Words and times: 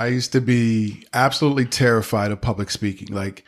I 0.00 0.06
used 0.06 0.32
to 0.32 0.40
be 0.40 1.04
absolutely 1.12 1.66
terrified 1.66 2.30
of 2.30 2.40
public 2.40 2.70
speaking. 2.70 3.14
Like 3.14 3.44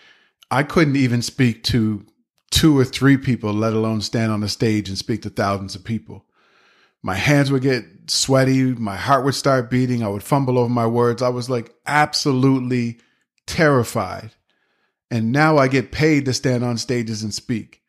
I 0.51 0.63
couldn't 0.63 0.97
even 0.97 1.23
speak 1.23 1.65
to 1.65 2.05
two 2.51 2.79
or 2.79 2.85
three 2.85 3.17
people, 3.17 3.55
let 3.55 3.73
alone 3.73 4.03
stand 4.03 4.31
on 4.31 4.43
a 4.43 4.49
stage 4.49 4.91
and 4.91 4.99
speak 4.99 5.23
to 5.23 5.31
thousands 5.31 5.75
of 5.75 5.83
people. 5.83 6.27
My 7.03 7.15
hands 7.15 7.51
would 7.51 7.63
get 7.63 7.87
sweaty. 8.07 8.65
My 8.65 8.97
heart 8.97 9.25
would 9.25 9.35
start 9.35 9.71
beating. 9.71 10.03
I 10.03 10.09
would 10.09 10.23
fumble 10.23 10.59
over 10.59 10.69
my 10.69 10.87
words. 10.87 11.23
I 11.23 11.31
was 11.31 11.49
like 11.49 11.75
absolutely 11.87 12.99
terrified. 13.47 14.33
And 15.11 15.33
now 15.33 15.57
I 15.57 15.69
get 15.69 15.91
paid 15.91 16.27
to 16.27 16.35
stand 16.35 16.65
on 16.65 16.77
stages 16.77 17.23
and 17.23 17.33
speak. 17.33 17.81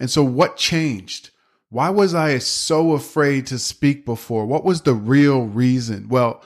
And 0.00 0.10
so 0.10 0.24
what 0.24 0.56
changed? 0.56 1.30
Why 1.68 1.90
was 1.90 2.14
I 2.14 2.38
so 2.38 2.92
afraid 2.92 3.46
to 3.48 3.58
speak 3.58 4.06
before? 4.06 4.46
What 4.46 4.64
was 4.64 4.82
the 4.82 4.94
real 4.94 5.42
reason? 5.42 6.08
Well, 6.08 6.42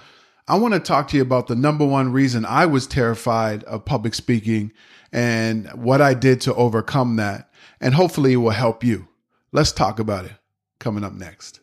I 0.50 0.56
want 0.56 0.74
to 0.74 0.80
talk 0.80 1.06
to 1.08 1.16
you 1.16 1.22
about 1.22 1.46
the 1.46 1.54
number 1.54 1.86
one 1.86 2.10
reason 2.10 2.44
I 2.44 2.66
was 2.66 2.88
terrified 2.88 3.62
of 3.64 3.84
public 3.84 4.16
speaking 4.16 4.72
and 5.12 5.68
what 5.68 6.00
I 6.00 6.12
did 6.12 6.40
to 6.40 6.54
overcome 6.56 7.14
that. 7.16 7.52
And 7.80 7.94
hopefully 7.94 8.32
it 8.32 8.38
will 8.38 8.50
help 8.50 8.82
you. 8.82 9.06
Let's 9.52 9.70
talk 9.70 10.00
about 10.00 10.24
it 10.24 10.32
coming 10.80 11.04
up 11.04 11.12
next. 11.12 11.60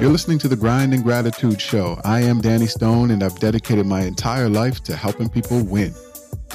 You're 0.00 0.08
listening 0.10 0.38
to 0.38 0.48
the 0.48 0.56
Grind 0.58 0.94
and 0.94 1.04
Gratitude 1.04 1.60
Show. 1.60 2.00
I 2.04 2.22
am 2.22 2.40
Danny 2.40 2.68
Stone, 2.68 3.10
and 3.10 3.22
I've 3.22 3.38
dedicated 3.38 3.84
my 3.84 4.00
entire 4.04 4.48
life 4.48 4.82
to 4.84 4.96
helping 4.96 5.28
people 5.28 5.62
win 5.62 5.94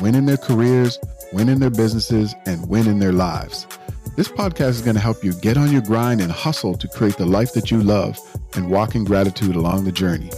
win 0.01 0.15
in 0.15 0.25
their 0.25 0.37
careers, 0.37 0.97
win 1.31 1.47
in 1.47 1.59
their 1.59 1.69
businesses, 1.69 2.33
and 2.47 2.67
win 2.67 2.87
in 2.87 2.97
their 2.97 3.11
lives. 3.11 3.67
This 4.15 4.27
podcast 4.27 4.69
is 4.69 4.81
going 4.83 4.93
to 4.93 5.01
help 5.01 5.23
you 5.23 5.33
get 5.33 5.57
on 5.57 5.71
your 5.71 5.81
grind 5.81 6.21
and 6.21 6.31
hustle 6.31 6.77
to 6.77 6.87
create 6.87 7.17
the 7.17 7.25
life 7.25 7.53
that 7.53 7.71
you 7.71 7.81
love 7.81 8.19
and 8.55 8.69
walk 8.69 8.93
in 8.93 9.05
gratitude 9.05 9.55
along 9.55 9.85
the 9.85 9.91
journey. 9.91 10.29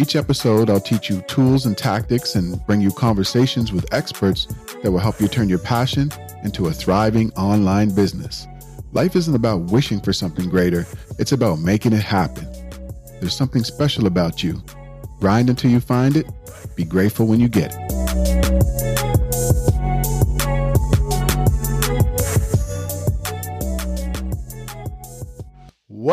Each 0.00 0.16
episode, 0.16 0.68
I'll 0.68 0.80
teach 0.80 1.08
you 1.08 1.22
tools 1.22 1.64
and 1.64 1.78
tactics 1.78 2.34
and 2.34 2.58
bring 2.66 2.80
you 2.80 2.90
conversations 2.90 3.72
with 3.72 3.86
experts 3.94 4.46
that 4.82 4.90
will 4.90 4.98
help 4.98 5.20
you 5.20 5.28
turn 5.28 5.48
your 5.48 5.60
passion 5.60 6.10
into 6.42 6.66
a 6.66 6.72
thriving 6.72 7.32
online 7.34 7.94
business. 7.94 8.48
Life 8.92 9.14
isn't 9.14 9.36
about 9.36 9.70
wishing 9.70 10.00
for 10.00 10.12
something 10.12 10.50
greater, 10.50 10.84
it's 11.20 11.30
about 11.30 11.60
making 11.60 11.92
it 11.92 12.02
happen. 12.02 12.48
There's 13.20 13.36
something 13.36 13.62
special 13.62 14.08
about 14.08 14.42
you. 14.42 14.60
Grind 15.20 15.50
until 15.50 15.70
you 15.70 15.78
find 15.78 16.16
it, 16.16 16.26
be 16.74 16.84
grateful 16.84 17.28
when 17.28 17.38
you 17.38 17.48
get 17.48 17.76
it. 17.78 18.03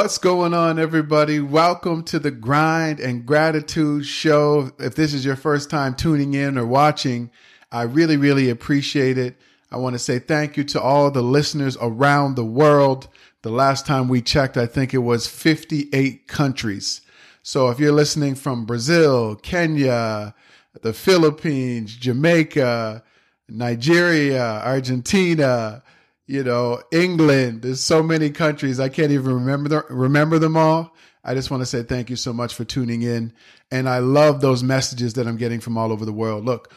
What's 0.01 0.17
going 0.17 0.55
on, 0.55 0.79
everybody? 0.79 1.39
Welcome 1.39 2.03
to 2.05 2.17
the 2.17 2.31
Grind 2.31 2.99
and 2.99 3.23
Gratitude 3.23 4.03
Show. 4.03 4.71
If 4.79 4.95
this 4.95 5.13
is 5.13 5.23
your 5.23 5.35
first 5.35 5.69
time 5.69 5.93
tuning 5.93 6.33
in 6.33 6.57
or 6.57 6.65
watching, 6.65 7.29
I 7.71 7.83
really, 7.83 8.17
really 8.17 8.49
appreciate 8.49 9.19
it. 9.19 9.37
I 9.71 9.77
want 9.77 9.93
to 9.93 9.99
say 9.99 10.17
thank 10.17 10.57
you 10.57 10.63
to 10.63 10.81
all 10.81 11.11
the 11.11 11.21
listeners 11.21 11.77
around 11.79 12.35
the 12.35 12.43
world. 12.43 13.09
The 13.43 13.51
last 13.51 13.85
time 13.85 14.07
we 14.07 14.23
checked, 14.23 14.57
I 14.57 14.65
think 14.65 14.95
it 14.95 15.03
was 15.03 15.27
58 15.27 16.27
countries. 16.27 17.01
So 17.43 17.69
if 17.69 17.79
you're 17.79 17.91
listening 17.91 18.33
from 18.33 18.65
Brazil, 18.65 19.35
Kenya, 19.35 20.33
the 20.81 20.93
Philippines, 20.93 21.95
Jamaica, 21.95 23.03
Nigeria, 23.47 24.61
Argentina, 24.65 25.83
you 26.31 26.45
know, 26.45 26.81
England. 26.91 27.61
There's 27.61 27.81
so 27.81 28.01
many 28.01 28.29
countries 28.29 28.79
I 28.79 28.87
can't 28.87 29.11
even 29.11 29.33
remember 29.33 29.67
them, 29.67 29.83
remember 29.89 30.39
them 30.39 30.55
all. 30.55 30.95
I 31.25 31.33
just 31.33 31.51
want 31.51 31.61
to 31.61 31.65
say 31.65 31.83
thank 31.83 32.09
you 32.09 32.15
so 32.15 32.31
much 32.31 32.55
for 32.55 32.63
tuning 32.63 33.01
in, 33.01 33.33
and 33.69 33.87
I 33.87 33.99
love 33.99 34.39
those 34.39 34.63
messages 34.63 35.13
that 35.15 35.27
I'm 35.27 35.35
getting 35.35 35.59
from 35.59 35.77
all 35.77 35.91
over 35.91 36.05
the 36.05 36.13
world. 36.13 36.45
Look, 36.45 36.73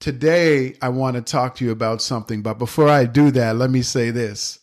today 0.00 0.76
I 0.80 0.88
want 0.88 1.16
to 1.16 1.22
talk 1.22 1.56
to 1.56 1.64
you 1.64 1.70
about 1.70 2.00
something, 2.00 2.40
but 2.40 2.58
before 2.58 2.88
I 2.88 3.04
do 3.04 3.30
that, 3.32 3.56
let 3.56 3.70
me 3.70 3.82
say 3.82 4.10
this. 4.10 4.58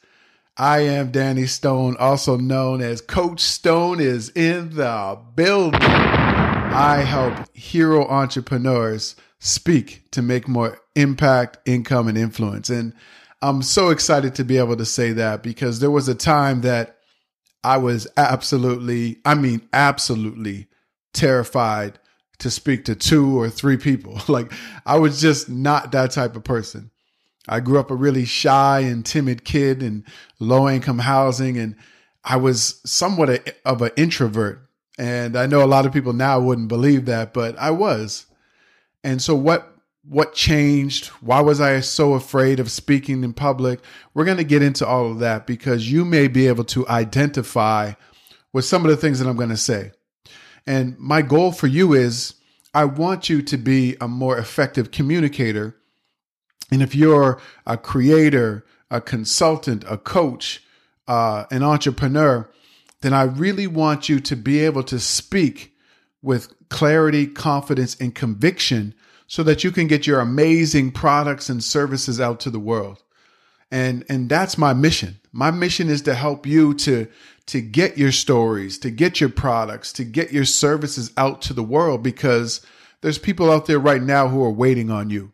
I 0.57 0.79
am 0.79 1.11
Danny 1.11 1.45
Stone, 1.45 1.95
also 1.99 2.37
known 2.37 2.81
as 2.81 3.01
Coach 3.01 3.41
Stone 3.41 3.99
is 3.99 4.29
in 4.29 4.71
the 4.75 5.19
building. 5.35 5.79
I 5.79 7.03
help 7.07 7.55
hero 7.55 8.07
entrepreneurs 8.07 9.15
speak 9.37 10.09
to 10.11 10.23
make 10.23 10.47
more 10.47 10.79
impact, 10.95 11.59
income, 11.67 12.07
and 12.07 12.17
influence. 12.17 12.71
And 12.71 12.93
I'm 13.41 13.61
so 13.61 13.89
excited 13.89 14.35
to 14.35 14.43
be 14.43 14.57
able 14.57 14.77
to 14.77 14.85
say 14.85 15.13
that 15.13 15.43
because 15.43 15.79
there 15.79 15.91
was 15.91 16.07
a 16.07 16.15
time 16.15 16.61
that 16.61 16.97
I 17.63 17.77
was 17.77 18.07
absolutely, 18.17 19.19
I 19.25 19.35
mean, 19.35 19.67
absolutely 19.73 20.67
terrified 21.13 21.99
to 22.39 22.51
speak 22.51 22.85
to 22.85 22.95
two 22.95 23.39
or 23.39 23.49
three 23.49 23.77
people. 23.77 24.19
like 24.27 24.51
I 24.85 24.97
was 24.97 25.21
just 25.21 25.49
not 25.49 25.91
that 25.91 26.11
type 26.11 26.35
of 26.35 26.43
person. 26.43 26.91
I 27.47 27.59
grew 27.59 27.79
up 27.79 27.91
a 27.91 27.95
really 27.95 28.25
shy 28.25 28.81
and 28.81 29.05
timid 29.05 29.45
kid 29.45 29.81
in 29.81 30.03
low 30.39 30.67
income 30.67 30.99
housing, 30.99 31.57
and 31.57 31.75
I 32.23 32.35
was 32.35 32.81
somewhat 32.85 33.29
a, 33.29 33.55
of 33.65 33.81
an 33.81 33.91
introvert. 33.95 34.67
And 34.99 35.37
I 35.37 35.45
know 35.45 35.63
a 35.63 35.65
lot 35.67 35.85
of 35.85 35.93
people 35.93 36.11
now 36.11 36.39
wouldn't 36.39 36.67
believe 36.67 37.05
that, 37.05 37.33
but 37.33 37.57
I 37.57 37.71
was. 37.71 38.25
And 39.03 39.21
so 39.21 39.35
what 39.35 39.76
what 40.09 40.33
changed? 40.33 41.07
Why 41.21 41.41
was 41.41 41.59
I 41.59 41.81
so 41.81 42.13
afraid 42.13 42.59
of 42.59 42.71
speaking 42.71 43.23
in 43.23 43.33
public? 43.33 43.81
We're 44.13 44.25
going 44.25 44.37
to 44.37 44.43
get 44.43 44.61
into 44.61 44.87
all 44.87 45.11
of 45.11 45.19
that 45.19 45.45
because 45.45 45.91
you 45.91 46.05
may 46.05 46.27
be 46.27 46.47
able 46.47 46.63
to 46.65 46.87
identify 46.87 47.93
with 48.53 48.63
some 48.63 48.85
of 48.85 48.91
the 48.91 48.97
things 48.97 49.19
that 49.19 49.27
I'm 49.27 49.35
going 49.35 49.49
to 49.49 49.57
say. 49.57 49.91
And 50.65 50.97
my 50.97 51.21
goal 51.21 51.51
for 51.51 51.67
you 51.67 51.93
is 51.93 52.35
I 52.73 52.85
want 52.85 53.29
you 53.29 53.41
to 53.41 53.57
be 53.57 53.97
a 53.99 54.07
more 54.07 54.37
effective 54.37 54.91
communicator. 54.91 55.75
And 56.71 56.81
if 56.81 56.95
you're 56.95 57.41
a 57.65 57.77
creator, 57.77 58.65
a 58.89 59.01
consultant, 59.01 59.83
a 59.89 59.97
coach, 59.97 60.63
uh, 61.07 61.45
an 61.51 61.63
entrepreneur, 61.63 62.49
then 63.01 63.13
I 63.13 63.23
really 63.23 63.67
want 63.67 64.07
you 64.07 64.19
to 64.21 64.35
be 64.35 64.59
able 64.59 64.83
to 64.83 64.99
speak 64.99 65.73
with 66.21 66.53
clarity, 66.69 67.27
confidence, 67.27 67.95
and 67.99 68.15
conviction 68.15 68.93
so 69.27 69.43
that 69.43 69.63
you 69.63 69.71
can 69.71 69.87
get 69.87 70.07
your 70.07 70.19
amazing 70.19 70.91
products 70.91 71.49
and 71.49 71.63
services 71.63 72.19
out 72.19 72.39
to 72.39 72.49
the 72.49 72.59
world. 72.59 73.03
And, 73.69 74.05
and 74.07 74.29
that's 74.29 74.57
my 74.57 74.73
mission. 74.73 75.19
My 75.33 75.51
mission 75.51 75.89
is 75.89 76.01
to 76.03 76.15
help 76.15 76.45
you 76.45 76.73
to, 76.75 77.07
to 77.47 77.61
get 77.61 77.97
your 77.97 78.13
stories, 78.13 78.79
to 78.79 78.89
get 78.89 79.19
your 79.19 79.29
products, 79.29 79.91
to 79.93 80.05
get 80.05 80.31
your 80.31 80.45
services 80.45 81.11
out 81.17 81.41
to 81.43 81.53
the 81.53 81.63
world 81.63 82.01
because 82.01 82.65
there's 83.01 83.17
people 83.17 83.51
out 83.51 83.65
there 83.65 83.79
right 83.79 84.01
now 84.01 84.29
who 84.29 84.43
are 84.43 84.51
waiting 84.51 84.89
on 84.89 85.09
you. 85.09 85.33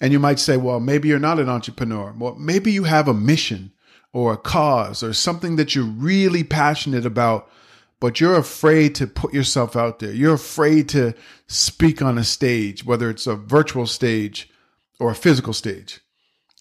And 0.00 0.12
you 0.12 0.18
might 0.18 0.38
say, 0.38 0.56
well, 0.56 0.80
maybe 0.80 1.08
you're 1.08 1.18
not 1.18 1.38
an 1.38 1.50
entrepreneur. 1.50 2.14
Well, 2.18 2.34
maybe 2.36 2.72
you 2.72 2.84
have 2.84 3.06
a 3.06 3.14
mission 3.14 3.72
or 4.14 4.32
a 4.32 4.38
cause 4.38 5.02
or 5.02 5.12
something 5.12 5.56
that 5.56 5.74
you're 5.74 5.84
really 5.84 6.42
passionate 6.42 7.04
about 7.04 7.50
but 8.00 8.20
you're 8.20 8.36
afraid 8.36 8.94
to 8.96 9.06
put 9.06 9.34
yourself 9.34 9.76
out 9.76 9.98
there. 9.98 10.12
You're 10.12 10.34
afraid 10.34 10.88
to 10.90 11.14
speak 11.46 12.00
on 12.00 12.16
a 12.16 12.24
stage, 12.24 12.84
whether 12.84 13.10
it's 13.10 13.26
a 13.26 13.36
virtual 13.36 13.86
stage 13.86 14.50
or 14.98 15.10
a 15.10 15.14
physical 15.14 15.52
stage. 15.52 16.00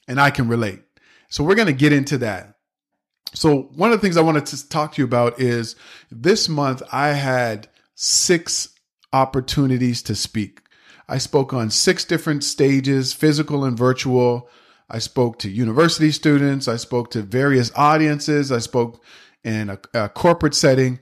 And 0.07 0.19
I 0.19 0.31
can 0.31 0.50
relate. 0.50 0.81
So 1.29 1.44
we're 1.44 1.55
going 1.55 1.67
to 1.67 1.73
get 1.73 1.94
into 1.94 2.17
that. 2.19 2.55
So 3.33 3.69
one 3.75 3.91
of 3.91 4.00
the 4.00 4.01
things 4.01 4.17
I 4.17 4.22
wanted 4.22 4.47
to 4.47 4.69
talk 4.69 4.94
to 4.94 5.01
you 5.01 5.05
about 5.05 5.39
is 5.39 5.75
this 6.11 6.50
month 6.50 6.81
I 6.91 7.09
had 7.09 7.69
six 7.95 8.69
opportunities 9.13 10.01
to 10.03 10.16
speak. 10.16 10.61
I 11.07 11.19
spoke 11.19 11.53
on 11.53 11.69
six 11.69 12.06
different 12.06 12.44
stages, 12.44 13.13
physical 13.13 13.63
and 13.63 13.77
virtual. 13.77 14.50
I 14.89 15.00
spoke 15.00 15.39
to 15.39 15.50
university 15.50 16.11
students. 16.11 16.67
I 16.67 16.77
spoke 16.77 17.11
to 17.11 17.21
various 17.21 17.71
audiences. 17.75 18.51
I 18.51 18.59
spoke 18.59 19.03
in 19.44 19.69
a, 19.69 19.79
a 19.94 20.09
corporate 20.09 20.56
setting. 20.56 21.00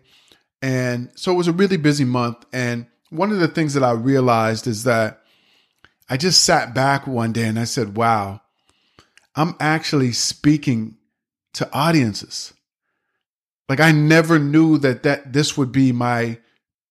And 0.61 1.11
so 1.15 1.31
it 1.31 1.35
was 1.35 1.47
a 1.47 1.53
really 1.53 1.77
busy 1.77 2.05
month. 2.05 2.45
And 2.51 2.87
one 3.09 3.31
of 3.31 3.39
the 3.39 3.47
things 3.47 3.73
that 3.73 3.83
I 3.83 3.91
realized 3.91 4.67
is 4.67 4.83
that 4.83 5.21
I 6.09 6.17
just 6.17 6.43
sat 6.43 6.73
back 6.73 7.05
one 7.05 7.33
day 7.33 7.45
and 7.45 7.59
I 7.59 7.65
said, 7.65 7.95
wow, 7.95 8.41
I'm 9.35 9.55
actually 9.59 10.13
speaking 10.13 10.97
to 11.53 11.71
audiences. 11.71 12.53
Like 13.69 13.79
I 13.79 13.91
never 13.91 14.39
knew 14.39 14.77
that 14.79 15.03
that 15.03 15.33
this 15.33 15.57
would 15.57 15.71
be 15.71 15.91
my 15.91 16.39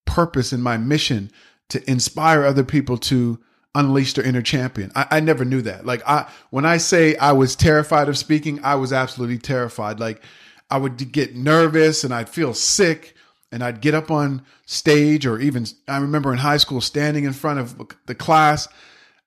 purpose 0.05 0.51
and 0.51 0.63
my 0.63 0.77
mission 0.77 1.31
to 1.69 1.89
inspire 1.89 2.43
other 2.45 2.63
people 2.63 2.97
to 2.97 3.39
unleash 3.75 4.13
their 4.13 4.25
inner 4.25 4.41
champion. 4.41 4.91
I, 4.95 5.07
I 5.11 5.19
never 5.19 5.43
knew 5.43 5.61
that. 5.63 5.85
Like 5.85 6.07
I 6.07 6.29
when 6.49 6.65
I 6.65 6.77
say 6.77 7.15
I 7.17 7.33
was 7.33 7.55
terrified 7.55 8.09
of 8.09 8.17
speaking, 8.17 8.63
I 8.63 8.75
was 8.75 8.93
absolutely 8.93 9.39
terrified. 9.39 9.99
Like 9.99 10.23
I 10.69 10.77
would 10.77 11.11
get 11.11 11.35
nervous 11.35 12.03
and 12.03 12.13
I'd 12.13 12.29
feel 12.29 12.53
sick 12.53 13.15
and 13.51 13.63
I'd 13.63 13.81
get 13.81 13.93
up 13.93 14.11
on 14.11 14.43
stage, 14.65 15.25
or 15.25 15.39
even 15.39 15.65
I 15.87 15.97
remember 15.97 16.31
in 16.31 16.39
high 16.39 16.57
school 16.57 16.81
standing 16.81 17.23
in 17.23 17.33
front 17.33 17.59
of 17.59 17.81
the 18.05 18.15
class. 18.15 18.67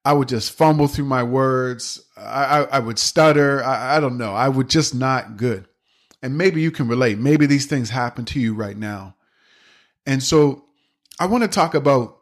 I 0.05 0.15
would 0.15 0.29
just 0.29 0.53
fumble 0.53 0.89
through 0.89 1.05
my 1.05 1.23
words. 1.23 2.03
I, 2.17 2.61
I, 2.61 2.63
I 2.63 2.79
would 2.79 2.99
stutter. 2.99 3.63
I, 3.63 3.97
I 3.97 4.01
don't 4.01 4.17
know. 4.17 4.33
I 4.33 4.49
would 4.49 4.71
just 4.71 4.95
not 4.95 5.37
good. 5.37 5.67
And 6.23 6.39
maybe 6.39 6.61
you 6.61 6.71
can 6.71 6.89
relate. 6.89 7.19
Maybe 7.19 7.47
these 7.47 7.67
things 7.67 7.91
happen 7.91 8.25
to 8.27 8.41
you 8.41 8.55
right 8.55 8.77
now. 8.77 9.17
And 10.07 10.23
so 10.23 10.65
I 11.19 11.27
want 11.27 11.45
to 11.45 11.49
talk 11.49 11.75
about 11.75 12.19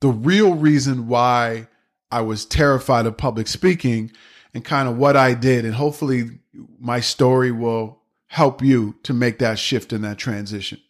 the 0.00 0.08
real 0.08 0.54
reason 0.54 1.08
why 1.08 1.68
I 2.10 2.20
was 2.20 2.44
terrified 2.44 3.06
of 3.06 3.16
public 3.16 3.48
speaking 3.48 4.12
and 4.54 4.64
kind 4.64 4.88
of 4.88 4.96
what 4.96 5.16
I 5.16 5.34
did. 5.34 5.64
And 5.64 5.74
hopefully 5.74 6.38
my 6.78 7.00
story 7.00 7.50
will 7.50 8.00
help 8.26 8.62
you 8.62 8.96
to 9.02 9.12
make 9.12 9.38
that 9.38 9.58
shift 9.58 9.92
in 9.92 10.02
that 10.02 10.18
transition. 10.18 10.80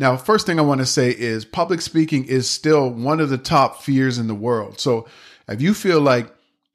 Now, 0.00 0.16
first 0.16 0.46
thing 0.46 0.58
I 0.58 0.62
want 0.62 0.80
to 0.80 0.86
say 0.86 1.10
is 1.10 1.44
public 1.44 1.82
speaking 1.82 2.24
is 2.24 2.48
still 2.48 2.88
one 2.88 3.20
of 3.20 3.28
the 3.28 3.36
top 3.36 3.82
fears 3.82 4.16
in 4.16 4.28
the 4.28 4.34
world. 4.34 4.80
So 4.80 5.06
if 5.46 5.60
you 5.60 5.74
feel 5.74 6.00
like 6.00 6.34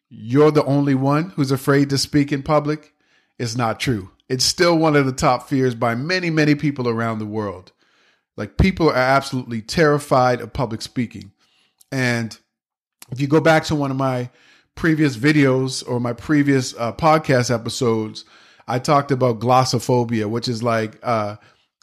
you're 0.10 0.52
the 0.52 0.64
only 0.66 0.94
one 0.94 1.32
who's 1.32 1.50
afraid 1.50 1.90
to 1.90 1.98
speak 1.98 2.32
in 2.32 2.44
public, 2.44 2.94
it's 3.40 3.58
not 3.58 3.80
true. 3.80 4.12
It's 4.30 4.46
still 4.46 4.78
one 4.78 4.96
of 4.96 5.08
the 5.08 5.12
top 5.12 5.50
fears 5.50 5.74
by 5.74 5.96
many, 5.96 6.30
many 6.30 6.54
people 6.54 6.88
around 6.88 7.18
the 7.18 7.26
world. 7.26 7.72
Like 8.38 8.58
people 8.58 8.90
are 8.90 8.96
absolutely 8.96 9.64
terrified 9.64 10.40
of 10.40 10.54
public 10.54 10.84
speaking. 10.84 11.32
And 11.92 12.38
if 13.12 13.20
you 13.20 13.26
go 13.26 13.42
back 13.42 13.64
to 13.66 13.76
one 13.76 13.90
of 13.90 13.98
my 13.98 14.30
previous 14.76 15.18
videos 15.18 15.84
or 15.90 16.00
my 16.00 16.14
previous 16.14 16.76
uh, 16.78 16.94
podcast 16.94 17.52
episodes, 17.52 18.24
I 18.68 18.78
talked 18.78 19.10
about 19.12 19.40
glossophobia, 19.40 20.30
which 20.30 20.48
is 20.48 20.62
like 20.62 21.00
uh, 21.02 21.38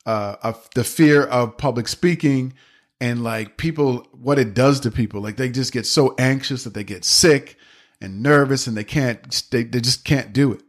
uh, 0.06 0.37
of 0.43 0.69
the 0.75 0.84
fear 0.84 1.25
of 1.25 1.56
public 1.56 1.88
speaking 1.88 2.54
and 3.00 3.22
like 3.22 3.56
people, 3.56 4.06
what 4.12 4.38
it 4.38 4.54
does 4.54 4.81
to 4.81 4.90
people. 4.90 5.20
Like 5.20 5.37
they 5.37 5.49
just 5.49 5.72
get 5.72 5.87
so 5.87 6.14
anxious 6.19 6.64
that 6.64 6.75
they 6.75 6.84
get 6.84 7.04
sick 7.04 7.56
and 8.00 8.22
nervous 8.22 8.66
and 8.66 8.76
they 8.76 8.84
can't, 8.84 9.43
they, 9.50 9.64
they 9.64 9.81
just 9.81 10.04
can't 10.04 10.32
do 10.32 10.52
it. 10.52 10.62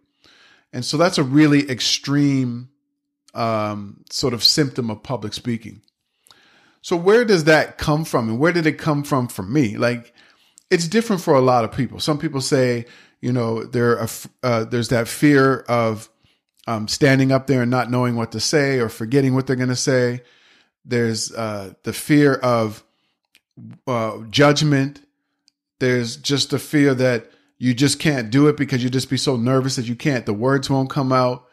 And 0.71 0.83
so 0.83 0.97
that's 0.97 1.17
a 1.17 1.23
really 1.23 1.69
extreme 1.69 2.69
um, 3.33 4.03
sort 4.09 4.33
of 4.33 4.43
symptom 4.43 4.89
of 4.89 5.03
public 5.03 5.33
speaking. 5.33 5.81
So 6.81 6.97
where 6.97 7.23
does 7.23 7.45
that 7.45 7.77
come 7.77 8.03
from, 8.03 8.27
and 8.27 8.39
where 8.39 8.51
did 8.51 8.67
it 8.67 8.77
come 8.77 9.03
from 9.03 9.29
for 9.29 9.43
me? 9.43 9.77
Like, 9.77 10.13
it's 10.69 10.87
different 10.87 11.21
for 11.21 11.33
a 11.33 11.41
lot 11.41 11.63
of 11.63 11.71
people. 11.71 11.99
Some 11.99 12.17
people 12.17 12.41
say, 12.41 12.85
you 13.21 13.31
know, 13.31 13.63
there 13.63 14.05
uh, 14.43 14.65
there's 14.65 14.89
that 14.89 15.07
fear 15.07 15.59
of 15.69 16.09
um, 16.67 16.87
standing 16.87 17.31
up 17.31 17.47
there 17.47 17.61
and 17.61 17.71
not 17.71 17.91
knowing 17.91 18.15
what 18.15 18.31
to 18.31 18.39
say 18.39 18.79
or 18.79 18.89
forgetting 18.89 19.35
what 19.35 19.47
they're 19.47 19.55
going 19.55 19.69
to 19.69 19.75
say. 19.75 20.21
There's 20.85 21.31
uh, 21.31 21.73
the 21.83 21.93
fear 21.93 22.35
of 22.35 22.83
uh, 23.87 24.19
judgment. 24.29 25.01
There's 25.79 26.17
just 26.17 26.51
the 26.51 26.59
fear 26.59 26.93
that 26.95 27.31
you 27.57 27.73
just 27.73 27.99
can't 27.99 28.29
do 28.29 28.47
it 28.47 28.57
because 28.57 28.83
you 28.83 28.89
just 28.89 29.09
be 29.09 29.17
so 29.17 29.37
nervous 29.37 29.75
that 29.75 29.87
you 29.87 29.95
can't, 29.95 30.25
the 30.25 30.33
words 30.33 30.69
won't 30.69 30.89
come 30.89 31.11
out. 31.11 31.47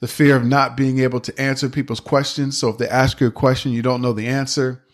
The 0.00 0.08
fear 0.08 0.36
of 0.36 0.44
not 0.44 0.76
being 0.76 0.98
able 0.98 1.20
to 1.20 1.40
answer 1.40 1.70
people's 1.70 2.00
questions. 2.00 2.58
So 2.58 2.68
if 2.68 2.76
they 2.76 2.88
ask 2.88 3.18
you 3.18 3.26
a 3.28 3.32
question, 3.32 3.72
you 3.72 3.80
don't 3.80 4.02
know 4.02 4.12
the 4.12 4.26
answer. 4.26 4.84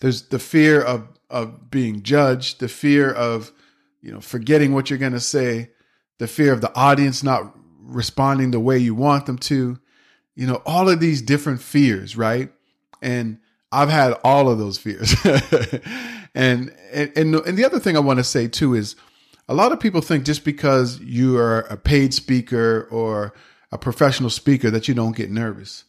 There's 0.00 0.28
the 0.28 0.40
fear 0.40 0.82
of, 0.82 1.06
of 1.30 1.70
being 1.70 2.02
judged, 2.02 2.58
the 2.58 2.68
fear 2.68 3.10
of, 3.10 3.52
you 4.02 4.10
know, 4.10 4.20
forgetting 4.20 4.74
what 4.74 4.90
you're 4.90 4.98
going 4.98 5.12
to 5.12 5.20
say, 5.20 5.70
the 6.18 6.26
fear 6.26 6.52
of 6.52 6.60
the 6.60 6.74
audience 6.74 7.22
not 7.22 7.56
responding 7.88 8.50
the 8.50 8.60
way 8.60 8.78
you 8.78 8.94
want 8.94 9.26
them 9.26 9.38
to, 9.38 9.78
you 10.36 10.46
know, 10.46 10.62
all 10.66 10.88
of 10.88 11.00
these 11.00 11.22
different 11.22 11.60
fears, 11.60 12.16
right? 12.16 12.52
And 13.02 13.38
I've 13.72 13.88
had 13.88 14.14
all 14.22 14.48
of 14.48 14.58
those 14.58 14.78
fears. 14.78 15.14
and, 16.34 16.74
and, 16.92 17.16
and 17.16 17.58
the 17.58 17.64
other 17.64 17.80
thing 17.80 17.96
I 17.96 18.00
want 18.00 18.18
to 18.18 18.24
say 18.24 18.46
too 18.46 18.74
is 18.74 18.94
a 19.48 19.54
lot 19.54 19.72
of 19.72 19.80
people 19.80 20.00
think 20.00 20.24
just 20.24 20.44
because 20.44 21.00
you 21.00 21.38
are 21.38 21.60
a 21.60 21.76
paid 21.76 22.12
speaker 22.14 22.86
or 22.90 23.34
a 23.72 23.78
professional 23.78 24.30
speaker 24.30 24.70
that 24.70 24.88
you 24.88 24.94
don't 24.94 25.16
get 25.16 25.30
nervous. 25.30 25.84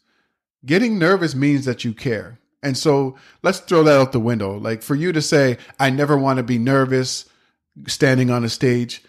Getting 0.65 0.97
nervous 0.97 1.35
means 1.35 1.65
that 1.65 1.83
you 1.83 1.93
care. 1.93 2.39
And 2.61 2.77
so 2.77 3.17
let's 3.43 3.59
throw 3.59 3.83
that 3.83 3.99
out 3.99 4.11
the 4.11 4.19
window. 4.19 4.57
Like 4.57 4.81
for 4.81 4.95
you 4.95 5.11
to 5.11 5.21
say, 5.21 5.57
I 5.79 5.89
never 5.89 6.17
want 6.17 6.37
to 6.37 6.43
be 6.43 6.57
nervous 6.57 7.25
standing 7.87 8.29
on 8.29 8.43
a 8.43 8.49
stage, 8.49 9.03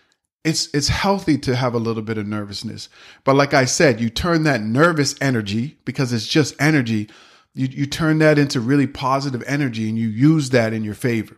it's 0.45 0.69
it's 0.75 0.89
healthy 0.89 1.39
to 1.39 1.57
have 1.57 1.75
a 1.75 1.79
little 1.79 2.03
bit 2.03 2.19
of 2.19 2.27
nervousness. 2.27 2.89
But 3.25 3.37
like 3.37 3.55
I 3.55 3.65
said, 3.65 4.01
you 4.01 4.09
turn 4.09 4.45
that 4.45 4.63
nervous 4.63 5.15
energy 5.21 5.79
because 5.85 6.13
it's 6.13 6.27
just 6.27 6.55
energy, 6.61 7.09
you 7.55 7.67
you 7.67 7.87
turn 7.87 8.19
that 8.19 8.39
into 8.39 8.61
really 8.61 8.87
positive 8.87 9.43
energy 9.47 9.89
and 9.89 9.99
you 9.99 10.09
use 10.09 10.51
that 10.51 10.73
in 10.73 10.85
your 10.85 10.95
favor. 10.95 11.37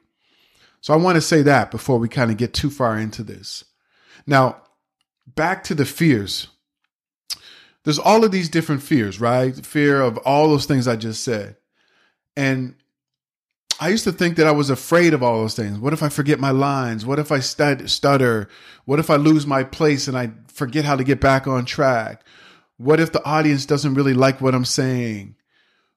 So 0.80 0.92
I 0.92 0.96
want 0.96 1.16
to 1.16 1.20
say 1.20 1.42
that 1.42 1.70
before 1.70 1.98
we 1.98 2.08
kind 2.08 2.30
of 2.30 2.36
get 2.36 2.52
too 2.52 2.70
far 2.70 2.98
into 2.98 3.22
this. 3.22 3.64
Now, 4.26 4.62
back 5.26 5.64
to 5.64 5.74
the 5.74 5.84
fears. 5.84 6.48
There's 7.84 7.98
all 7.98 8.24
of 8.24 8.30
these 8.30 8.48
different 8.48 8.82
fears, 8.82 9.20
right? 9.20 9.54
Fear 9.66 10.02
of 10.02 10.16
all 10.18 10.48
those 10.48 10.66
things 10.66 10.86
I 10.86 10.94
just 10.94 11.24
said. 11.24 11.56
And 12.36 12.76
I 13.80 13.88
used 13.88 14.04
to 14.04 14.12
think 14.12 14.36
that 14.36 14.46
I 14.46 14.52
was 14.52 14.70
afraid 14.70 15.12
of 15.12 15.22
all 15.22 15.40
those 15.40 15.56
things. 15.56 15.78
What 15.78 15.92
if 15.92 16.02
I 16.02 16.08
forget 16.08 16.38
my 16.38 16.50
lines? 16.50 17.04
What 17.04 17.18
if 17.18 17.32
I 17.32 17.40
stutter? 17.40 18.48
What 18.84 19.00
if 19.00 19.10
I 19.10 19.16
lose 19.16 19.46
my 19.46 19.64
place 19.64 20.06
and 20.06 20.16
I 20.16 20.30
forget 20.46 20.84
how 20.84 20.96
to 20.96 21.04
get 21.04 21.20
back 21.20 21.46
on 21.46 21.64
track? 21.64 22.24
What 22.76 23.00
if 23.00 23.12
the 23.12 23.24
audience 23.24 23.66
doesn't 23.66 23.94
really 23.94 24.14
like 24.14 24.40
what 24.40 24.54
I'm 24.54 24.64
saying? 24.64 25.36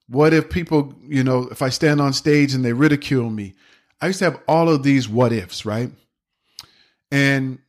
What 0.08 0.34
if 0.34 0.50
people, 0.50 0.96
you 1.08 1.24
know, 1.24 1.48
if 1.50 1.62
I 1.62 1.70
stand 1.70 2.02
on 2.02 2.14
stage 2.14 2.54
and 2.54 2.64
they 2.64 2.74
ridicule 2.74 3.30
me? 3.30 3.56
I 4.02 4.08
used 4.08 4.20
to 4.20 4.26
have 4.26 4.42
all 4.48 4.70
of 4.70 4.84
these 4.84 5.08
what 5.08 5.32
ifs, 5.32 5.66
right? 5.66 5.92
And 7.12 7.60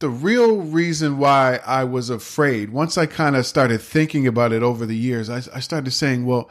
the 0.00 0.08
real 0.08 0.58
reason 0.58 1.18
why 1.18 1.60
I 1.66 1.84
was 1.84 2.08
afraid, 2.08 2.70
once 2.70 2.96
I 2.96 3.06
kind 3.06 3.36
of 3.36 3.46
started 3.46 3.80
thinking 3.80 4.26
about 4.26 4.52
it 4.52 4.62
over 4.62 4.86
the 4.86 4.96
years, 4.96 5.28
I, 5.28 5.38
I 5.54 5.60
started 5.60 5.90
saying, 5.90 6.24
well, 6.24 6.50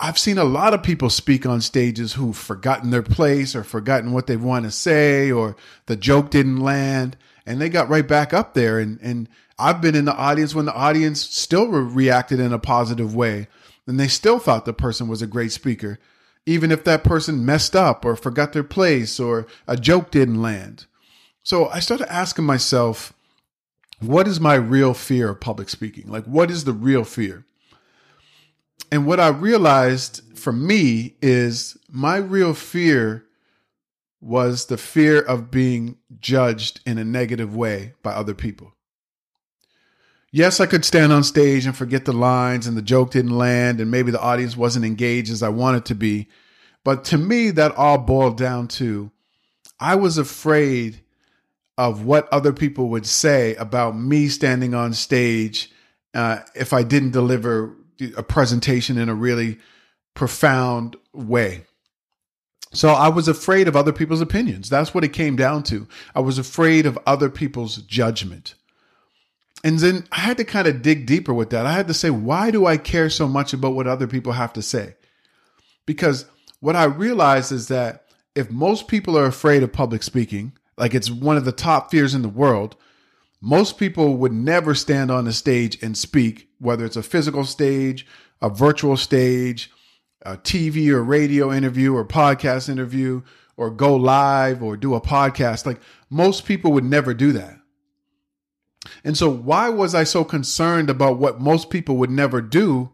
I've 0.00 0.18
seen 0.18 0.38
a 0.38 0.44
lot 0.44 0.74
of 0.74 0.82
people 0.82 1.10
speak 1.10 1.46
on 1.46 1.60
stages 1.60 2.14
who've 2.14 2.36
forgotten 2.36 2.90
their 2.90 3.02
place 3.02 3.54
or 3.54 3.62
forgotten 3.62 4.12
what 4.12 4.26
they 4.26 4.36
want 4.36 4.64
to 4.64 4.70
say 4.70 5.30
or 5.30 5.56
the 5.86 5.96
joke 5.96 6.30
didn't 6.30 6.60
land 6.60 7.16
and 7.46 7.60
they 7.60 7.68
got 7.68 7.88
right 7.88 8.06
back 8.06 8.32
up 8.32 8.54
there. 8.54 8.78
And, 8.78 8.98
and 9.00 9.28
I've 9.58 9.80
been 9.80 9.94
in 9.94 10.04
the 10.04 10.16
audience 10.16 10.54
when 10.54 10.64
the 10.64 10.74
audience 10.74 11.20
still 11.20 11.68
re- 11.68 11.80
reacted 11.80 12.40
in 12.40 12.52
a 12.52 12.58
positive 12.58 13.14
way 13.14 13.46
and 13.86 13.98
they 13.98 14.08
still 14.08 14.38
thought 14.38 14.64
the 14.64 14.72
person 14.72 15.08
was 15.08 15.22
a 15.22 15.26
great 15.26 15.52
speaker, 15.52 15.98
even 16.46 16.72
if 16.72 16.84
that 16.84 17.04
person 17.04 17.46
messed 17.46 17.76
up 17.76 18.04
or 18.04 18.16
forgot 18.16 18.52
their 18.52 18.64
place 18.64 19.20
or 19.20 19.46
a 19.68 19.76
joke 19.76 20.10
didn't 20.10 20.42
land. 20.42 20.86
So 21.42 21.68
I 21.68 21.80
started 21.80 22.12
asking 22.12 22.44
myself, 22.44 23.12
what 24.00 24.26
is 24.26 24.40
my 24.40 24.54
real 24.54 24.94
fear 24.94 25.30
of 25.30 25.40
public 25.40 25.68
speaking? 25.68 26.08
Like, 26.08 26.24
what 26.24 26.50
is 26.50 26.64
the 26.64 26.72
real 26.72 27.04
fear? 27.04 27.44
And 28.90 29.06
what 29.06 29.20
I 29.20 29.28
realized 29.28 30.22
for 30.36 30.52
me 30.52 31.16
is 31.22 31.76
my 31.88 32.16
real 32.16 32.54
fear 32.54 33.24
was 34.20 34.66
the 34.66 34.76
fear 34.76 35.20
of 35.20 35.50
being 35.50 35.96
judged 36.20 36.80
in 36.86 36.98
a 36.98 37.04
negative 37.04 37.56
way 37.56 37.94
by 38.02 38.12
other 38.12 38.34
people. 38.34 38.72
Yes, 40.30 40.60
I 40.60 40.66
could 40.66 40.84
stand 40.84 41.12
on 41.12 41.24
stage 41.24 41.66
and 41.66 41.76
forget 41.76 42.04
the 42.04 42.12
lines 42.12 42.66
and 42.66 42.76
the 42.76 42.82
joke 42.82 43.10
didn't 43.10 43.36
land 43.36 43.80
and 43.80 43.90
maybe 43.90 44.10
the 44.10 44.20
audience 44.20 44.56
wasn't 44.56 44.86
engaged 44.86 45.30
as 45.30 45.42
I 45.42 45.50
wanted 45.50 45.84
to 45.86 45.94
be. 45.94 46.28
But 46.84 47.04
to 47.06 47.18
me, 47.18 47.50
that 47.50 47.76
all 47.76 47.98
boiled 47.98 48.38
down 48.38 48.68
to 48.68 49.10
I 49.78 49.96
was 49.96 50.16
afraid 50.16 51.02
of 51.76 52.04
what 52.04 52.28
other 52.32 52.52
people 52.52 52.88
would 52.90 53.06
say 53.06 53.54
about 53.56 53.96
me 53.96 54.28
standing 54.28 54.74
on 54.74 54.92
stage 54.92 55.72
uh, 56.14 56.40
if 56.54 56.72
I 56.72 56.82
didn't 56.82 57.10
deliver 57.10 57.76
a 58.16 58.22
presentation 58.22 58.98
in 58.98 59.08
a 59.08 59.14
really 59.14 59.58
profound 60.14 60.96
way. 61.12 61.64
So 62.74 62.88
I 62.88 63.08
was 63.08 63.28
afraid 63.28 63.68
of 63.68 63.76
other 63.76 63.92
people's 63.92 64.20
opinions. 64.20 64.70
That's 64.70 64.94
what 64.94 65.04
it 65.04 65.12
came 65.12 65.36
down 65.36 65.62
to. 65.64 65.86
I 66.14 66.20
was 66.20 66.38
afraid 66.38 66.86
of 66.86 66.98
other 67.06 67.28
people's 67.28 67.76
judgment. 67.78 68.54
And 69.62 69.78
then 69.78 70.06
I 70.10 70.20
had 70.20 70.38
to 70.38 70.44
kind 70.44 70.66
of 70.66 70.82
dig 70.82 71.06
deeper 71.06 71.34
with 71.34 71.50
that. 71.50 71.66
I 71.66 71.72
had 71.72 71.86
to 71.88 71.94
say, 71.94 72.10
why 72.10 72.50
do 72.50 72.66
I 72.66 72.76
care 72.78 73.10
so 73.10 73.28
much 73.28 73.52
about 73.52 73.74
what 73.74 73.86
other 73.86 74.06
people 74.06 74.32
have 74.32 74.52
to 74.54 74.62
say? 74.62 74.96
Because 75.86 76.24
what 76.60 76.76
I 76.76 76.84
realized 76.84 77.52
is 77.52 77.68
that 77.68 78.06
if 78.34 78.50
most 78.50 78.88
people 78.88 79.18
are 79.18 79.26
afraid 79.26 79.62
of 79.62 79.72
public 79.72 80.02
speaking, 80.02 80.52
like 80.76 80.94
it's 80.94 81.10
one 81.10 81.36
of 81.36 81.44
the 81.44 81.52
top 81.52 81.90
fears 81.90 82.14
in 82.14 82.22
the 82.22 82.28
world, 82.28 82.76
most 83.44 83.76
people 83.76 84.16
would 84.18 84.32
never 84.32 84.72
stand 84.72 85.10
on 85.10 85.26
a 85.26 85.32
stage 85.32 85.82
and 85.82 85.98
speak, 85.98 86.48
whether 86.60 86.84
it's 86.84 86.96
a 86.96 87.02
physical 87.02 87.44
stage, 87.44 88.06
a 88.40 88.48
virtual 88.48 88.96
stage, 88.96 89.68
a 90.22 90.36
TV 90.36 90.88
or 90.90 91.02
radio 91.02 91.52
interview 91.52 91.92
or 91.92 92.04
podcast 92.04 92.68
interview, 92.68 93.20
or 93.56 93.68
go 93.68 93.96
live 93.96 94.62
or 94.62 94.76
do 94.76 94.94
a 94.94 95.00
podcast. 95.00 95.66
Like 95.66 95.80
most 96.08 96.46
people 96.46 96.72
would 96.72 96.84
never 96.84 97.12
do 97.12 97.32
that. 97.32 97.58
And 99.02 99.18
so, 99.18 99.28
why 99.28 99.68
was 99.68 99.92
I 99.92 100.04
so 100.04 100.24
concerned 100.24 100.88
about 100.88 101.18
what 101.18 101.40
most 101.40 101.68
people 101.68 101.96
would 101.96 102.10
never 102.10 102.40
do 102.40 102.90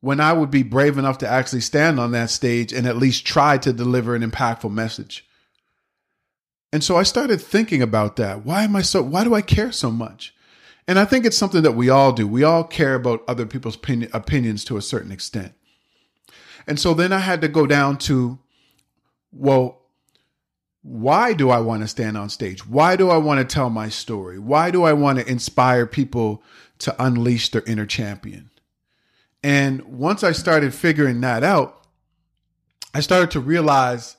when 0.00 0.20
I 0.20 0.32
would 0.32 0.50
be 0.50 0.62
brave 0.62 0.96
enough 0.96 1.18
to 1.18 1.28
actually 1.28 1.60
stand 1.60 2.00
on 2.00 2.12
that 2.12 2.30
stage 2.30 2.72
and 2.72 2.86
at 2.86 2.96
least 2.96 3.26
try 3.26 3.58
to 3.58 3.74
deliver 3.74 4.14
an 4.14 4.22
impactful 4.22 4.70
message? 4.70 5.25
And 6.72 6.82
so 6.82 6.96
I 6.96 7.04
started 7.04 7.40
thinking 7.40 7.82
about 7.82 8.16
that. 8.16 8.44
Why 8.44 8.64
am 8.64 8.76
I 8.76 8.82
so, 8.82 9.02
why 9.02 9.24
do 9.24 9.34
I 9.34 9.42
care 9.42 9.72
so 9.72 9.90
much? 9.90 10.34
And 10.88 10.98
I 10.98 11.04
think 11.04 11.24
it's 11.24 11.38
something 11.38 11.62
that 11.62 11.72
we 11.72 11.88
all 11.88 12.12
do. 12.12 12.26
We 12.26 12.44
all 12.44 12.64
care 12.64 12.94
about 12.94 13.24
other 13.26 13.46
people's 13.46 13.76
opinion, 13.76 14.10
opinions 14.12 14.64
to 14.64 14.76
a 14.76 14.82
certain 14.82 15.10
extent. 15.10 15.54
And 16.66 16.78
so 16.78 16.94
then 16.94 17.12
I 17.12 17.18
had 17.18 17.40
to 17.40 17.48
go 17.48 17.66
down 17.66 17.98
to, 17.98 18.38
well, 19.32 19.82
why 20.82 21.32
do 21.32 21.50
I 21.50 21.58
want 21.58 21.82
to 21.82 21.88
stand 21.88 22.16
on 22.16 22.28
stage? 22.28 22.66
Why 22.66 22.94
do 22.94 23.10
I 23.10 23.16
want 23.16 23.38
to 23.40 23.54
tell 23.54 23.70
my 23.70 23.88
story? 23.88 24.38
Why 24.38 24.70
do 24.70 24.84
I 24.84 24.92
want 24.92 25.18
to 25.18 25.28
inspire 25.28 25.86
people 25.86 26.42
to 26.78 26.94
unleash 27.02 27.50
their 27.50 27.62
inner 27.62 27.86
champion? 27.86 28.50
And 29.42 29.82
once 29.82 30.22
I 30.22 30.32
started 30.32 30.74
figuring 30.74 31.20
that 31.22 31.42
out, 31.42 31.84
I 32.94 33.00
started 33.00 33.32
to 33.32 33.40
realize 33.40 34.16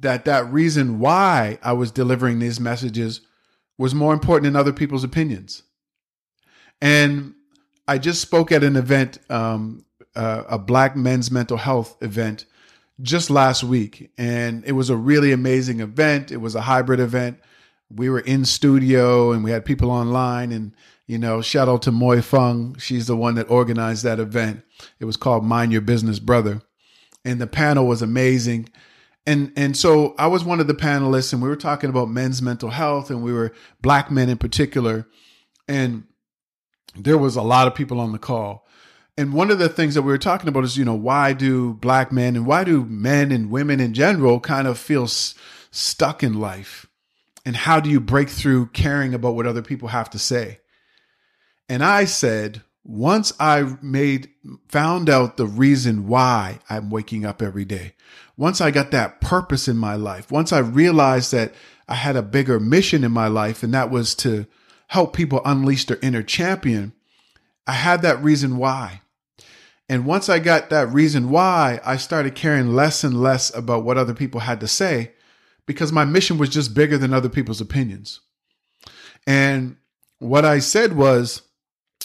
that 0.00 0.24
that 0.26 0.52
reason 0.52 0.98
why 0.98 1.58
I 1.62 1.72
was 1.72 1.90
delivering 1.90 2.38
these 2.38 2.60
messages 2.60 3.22
was 3.78 3.94
more 3.94 4.12
important 4.12 4.44
than 4.44 4.56
other 4.56 4.72
people's 4.72 5.04
opinions. 5.04 5.62
And 6.80 7.34
I 7.88 7.98
just 7.98 8.20
spoke 8.20 8.52
at 8.52 8.64
an 8.64 8.76
event, 8.76 9.18
um, 9.30 9.84
uh, 10.14 10.44
a 10.48 10.58
Black 10.58 10.96
men's 10.96 11.30
mental 11.30 11.56
health 11.56 11.96
event, 12.02 12.44
just 13.00 13.30
last 13.30 13.62
week. 13.64 14.10
And 14.18 14.64
it 14.64 14.72
was 14.72 14.90
a 14.90 14.96
really 14.96 15.32
amazing 15.32 15.80
event. 15.80 16.30
It 16.30 16.38
was 16.38 16.54
a 16.54 16.62
hybrid 16.62 17.00
event. 17.00 17.38
We 17.90 18.10
were 18.10 18.20
in 18.20 18.44
studio 18.44 19.32
and 19.32 19.44
we 19.44 19.50
had 19.50 19.64
people 19.64 19.90
online. 19.90 20.52
And, 20.52 20.72
you 21.06 21.18
know, 21.18 21.40
shout 21.40 21.68
out 21.68 21.82
to 21.82 21.92
Moy 21.92 22.20
Fung. 22.20 22.76
She's 22.78 23.06
the 23.06 23.16
one 23.16 23.34
that 23.36 23.50
organized 23.50 24.04
that 24.04 24.18
event. 24.18 24.62
It 24.98 25.04
was 25.04 25.16
called 25.16 25.44
Mind 25.44 25.72
Your 25.72 25.82
Business 25.82 26.18
Brother. 26.18 26.62
And 27.24 27.40
the 27.40 27.46
panel 27.46 27.86
was 27.86 28.02
amazing 28.02 28.68
and 29.26 29.52
and 29.56 29.76
so 29.76 30.14
I 30.18 30.28
was 30.28 30.44
one 30.44 30.60
of 30.60 30.66
the 30.66 30.74
panelists, 30.74 31.32
and 31.32 31.42
we 31.42 31.48
were 31.48 31.56
talking 31.56 31.90
about 31.90 32.08
men's 32.08 32.40
mental 32.40 32.70
health, 32.70 33.10
and 33.10 33.22
we 33.22 33.32
were 33.32 33.52
black 33.82 34.10
men 34.10 34.28
in 34.28 34.38
particular, 34.38 35.06
and 35.66 36.04
there 36.94 37.18
was 37.18 37.36
a 37.36 37.42
lot 37.42 37.66
of 37.66 37.74
people 37.74 38.00
on 38.00 38.12
the 38.12 38.18
call. 38.18 38.66
And 39.18 39.32
one 39.32 39.50
of 39.50 39.58
the 39.58 39.68
things 39.68 39.94
that 39.94 40.02
we 40.02 40.12
were 40.12 40.18
talking 40.18 40.48
about 40.48 40.64
is, 40.64 40.76
you 40.76 40.84
know, 40.84 40.94
why 40.94 41.32
do 41.32 41.74
black 41.74 42.12
men 42.12 42.36
and 42.36 42.46
why 42.46 42.64
do 42.64 42.84
men 42.84 43.32
and 43.32 43.50
women 43.50 43.80
in 43.80 43.94
general 43.94 44.40
kind 44.40 44.68
of 44.68 44.78
feel 44.78 45.04
s- 45.04 45.34
stuck 45.70 46.22
in 46.22 46.34
life? 46.34 46.86
And 47.46 47.56
how 47.56 47.80
do 47.80 47.88
you 47.88 48.00
break 48.00 48.28
through 48.28 48.66
caring 48.66 49.14
about 49.14 49.34
what 49.34 49.46
other 49.46 49.62
people 49.62 49.88
have 49.88 50.10
to 50.10 50.18
say? 50.18 50.60
And 51.68 51.82
I 51.82 52.04
said, 52.04 52.62
once 52.84 53.32
I 53.40 53.76
made 53.80 54.28
found 54.68 55.08
out 55.08 55.36
the 55.36 55.46
reason 55.46 56.06
why 56.06 56.60
I'm 56.68 56.90
waking 56.90 57.24
up 57.24 57.40
every 57.40 57.64
day, 57.64 57.94
once 58.36 58.60
I 58.60 58.70
got 58.70 58.90
that 58.90 59.20
purpose 59.20 59.68
in 59.68 59.76
my 59.76 59.96
life, 59.96 60.30
once 60.30 60.52
I 60.52 60.58
realized 60.58 61.32
that 61.32 61.54
I 61.88 61.94
had 61.94 62.16
a 62.16 62.22
bigger 62.22 62.60
mission 62.60 63.04
in 63.04 63.12
my 63.12 63.28
life, 63.28 63.62
and 63.62 63.72
that 63.74 63.90
was 63.90 64.14
to 64.16 64.46
help 64.88 65.14
people 65.14 65.40
unleash 65.44 65.86
their 65.86 65.98
inner 66.02 66.22
champion, 66.22 66.92
I 67.66 67.72
had 67.72 68.02
that 68.02 68.22
reason 68.22 68.56
why. 68.56 69.02
And 69.88 70.04
once 70.04 70.28
I 70.28 70.38
got 70.38 70.70
that 70.70 70.92
reason 70.92 71.30
why, 71.30 71.80
I 71.84 71.96
started 71.96 72.34
caring 72.34 72.74
less 72.74 73.04
and 73.04 73.20
less 73.20 73.54
about 73.54 73.84
what 73.84 73.98
other 73.98 74.14
people 74.14 74.40
had 74.40 74.60
to 74.60 74.68
say 74.68 75.12
because 75.64 75.92
my 75.92 76.04
mission 76.04 76.38
was 76.38 76.48
just 76.48 76.74
bigger 76.74 76.98
than 76.98 77.12
other 77.12 77.28
people's 77.28 77.60
opinions. 77.60 78.20
And 79.26 79.76
what 80.18 80.44
I 80.44 80.58
said 80.60 80.94
was, 80.94 81.42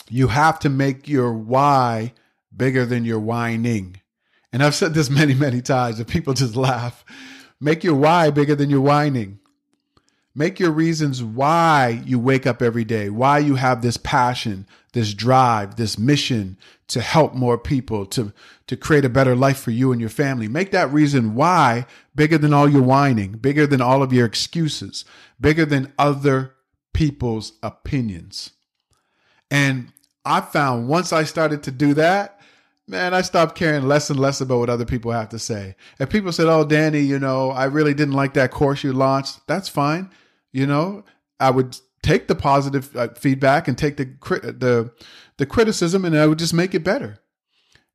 you 0.10 0.28
have 0.28 0.60
to 0.60 0.70
make 0.70 1.08
your 1.08 1.34
why 1.34 2.14
bigger 2.56 2.86
than 2.86 3.06
your 3.06 3.20
whining. 3.20 4.02
And 4.54 4.64
I've 4.64 4.76
said 4.76 4.94
this 4.94 5.10
many, 5.22 5.34
many 5.34 5.62
times, 5.62 6.00
and 6.00 6.08
people 6.08 6.34
just 6.34 6.56
laugh. 6.56 7.04
Make 7.60 7.84
your 7.84 7.96
why 7.96 8.32
bigger 8.32 8.56
than 8.56 8.70
your 8.70 8.82
whining. 8.82 9.40
Make 10.34 10.60
your 10.60 10.72
reasons 10.72 11.22
why 11.22 12.02
you 12.06 12.18
wake 12.18 12.48
up 12.48 12.62
every 12.62 12.86
day, 12.86 13.10
why 13.10 13.40
you 13.40 13.56
have 13.56 13.82
this 13.82 13.98
passion, 13.98 14.66
this 14.94 15.14
drive, 15.14 15.76
this 15.76 15.98
mission 15.98 16.58
to 16.88 17.02
help 17.02 17.34
more 17.34 17.58
people, 17.58 18.06
to, 18.06 18.32
to 18.68 18.78
create 18.78 19.04
a 19.04 19.10
better 19.10 19.36
life 19.36 19.60
for 19.60 19.72
you 19.72 19.92
and 19.92 20.00
your 20.00 20.10
family. 20.10 20.48
Make 20.48 20.72
that 20.72 20.92
reason 20.92 21.36
why 21.36 21.86
bigger 22.16 22.38
than 22.38 22.54
all 22.54 22.70
your 22.70 22.82
whining, 22.82 23.34
bigger 23.34 23.68
than 23.68 23.82
all 23.82 24.02
of 24.02 24.14
your 24.14 24.26
excuses, 24.26 25.04
bigger 25.40 25.66
than 25.66 25.92
other 26.00 26.56
people's 26.94 27.54
opinions. 27.62 28.52
And 29.50 29.92
I 30.24 30.42
found 30.42 30.88
once 30.88 31.12
I 31.12 31.24
started 31.24 31.64
to 31.64 31.72
do 31.72 31.94
that, 31.96 32.41
man, 32.92 33.14
I 33.14 33.22
stopped 33.22 33.56
caring 33.56 33.88
less 33.88 34.10
and 34.10 34.20
less 34.20 34.42
about 34.42 34.60
what 34.60 34.70
other 34.70 34.86
people 34.86 35.12
have 35.12 35.30
to 35.30 35.40
say. 35.40 35.76
If 36.00 36.10
people 36.10 36.34
said, 36.34 36.48
"Oh, 36.48 36.66
Danny, 36.66 37.00
you 37.00 37.18
know, 37.18 37.50
I 37.50 37.64
really 37.66 37.94
didn't 37.94 38.14
like 38.14 38.34
that 38.34 38.52
course 38.52 38.84
you 38.84 38.92
launched," 38.92 39.40
that's 39.48 39.70
fine. 39.70 40.12
You 40.52 40.68
know, 40.68 41.06
I 41.40 41.50
would 41.50 41.78
take 42.04 42.28
the 42.28 42.36
positive 42.36 42.96
uh, 42.96 43.08
feedback 43.16 43.68
and 43.68 43.78
take 43.78 43.96
the 43.98 44.06
the 44.30 44.92
the 45.38 45.46
criticism, 45.46 46.04
and 46.04 46.18
I 46.18 46.28
would 46.28 46.40
just 46.40 46.54
make 46.54 46.76
it 46.76 46.84
better. 46.84 47.20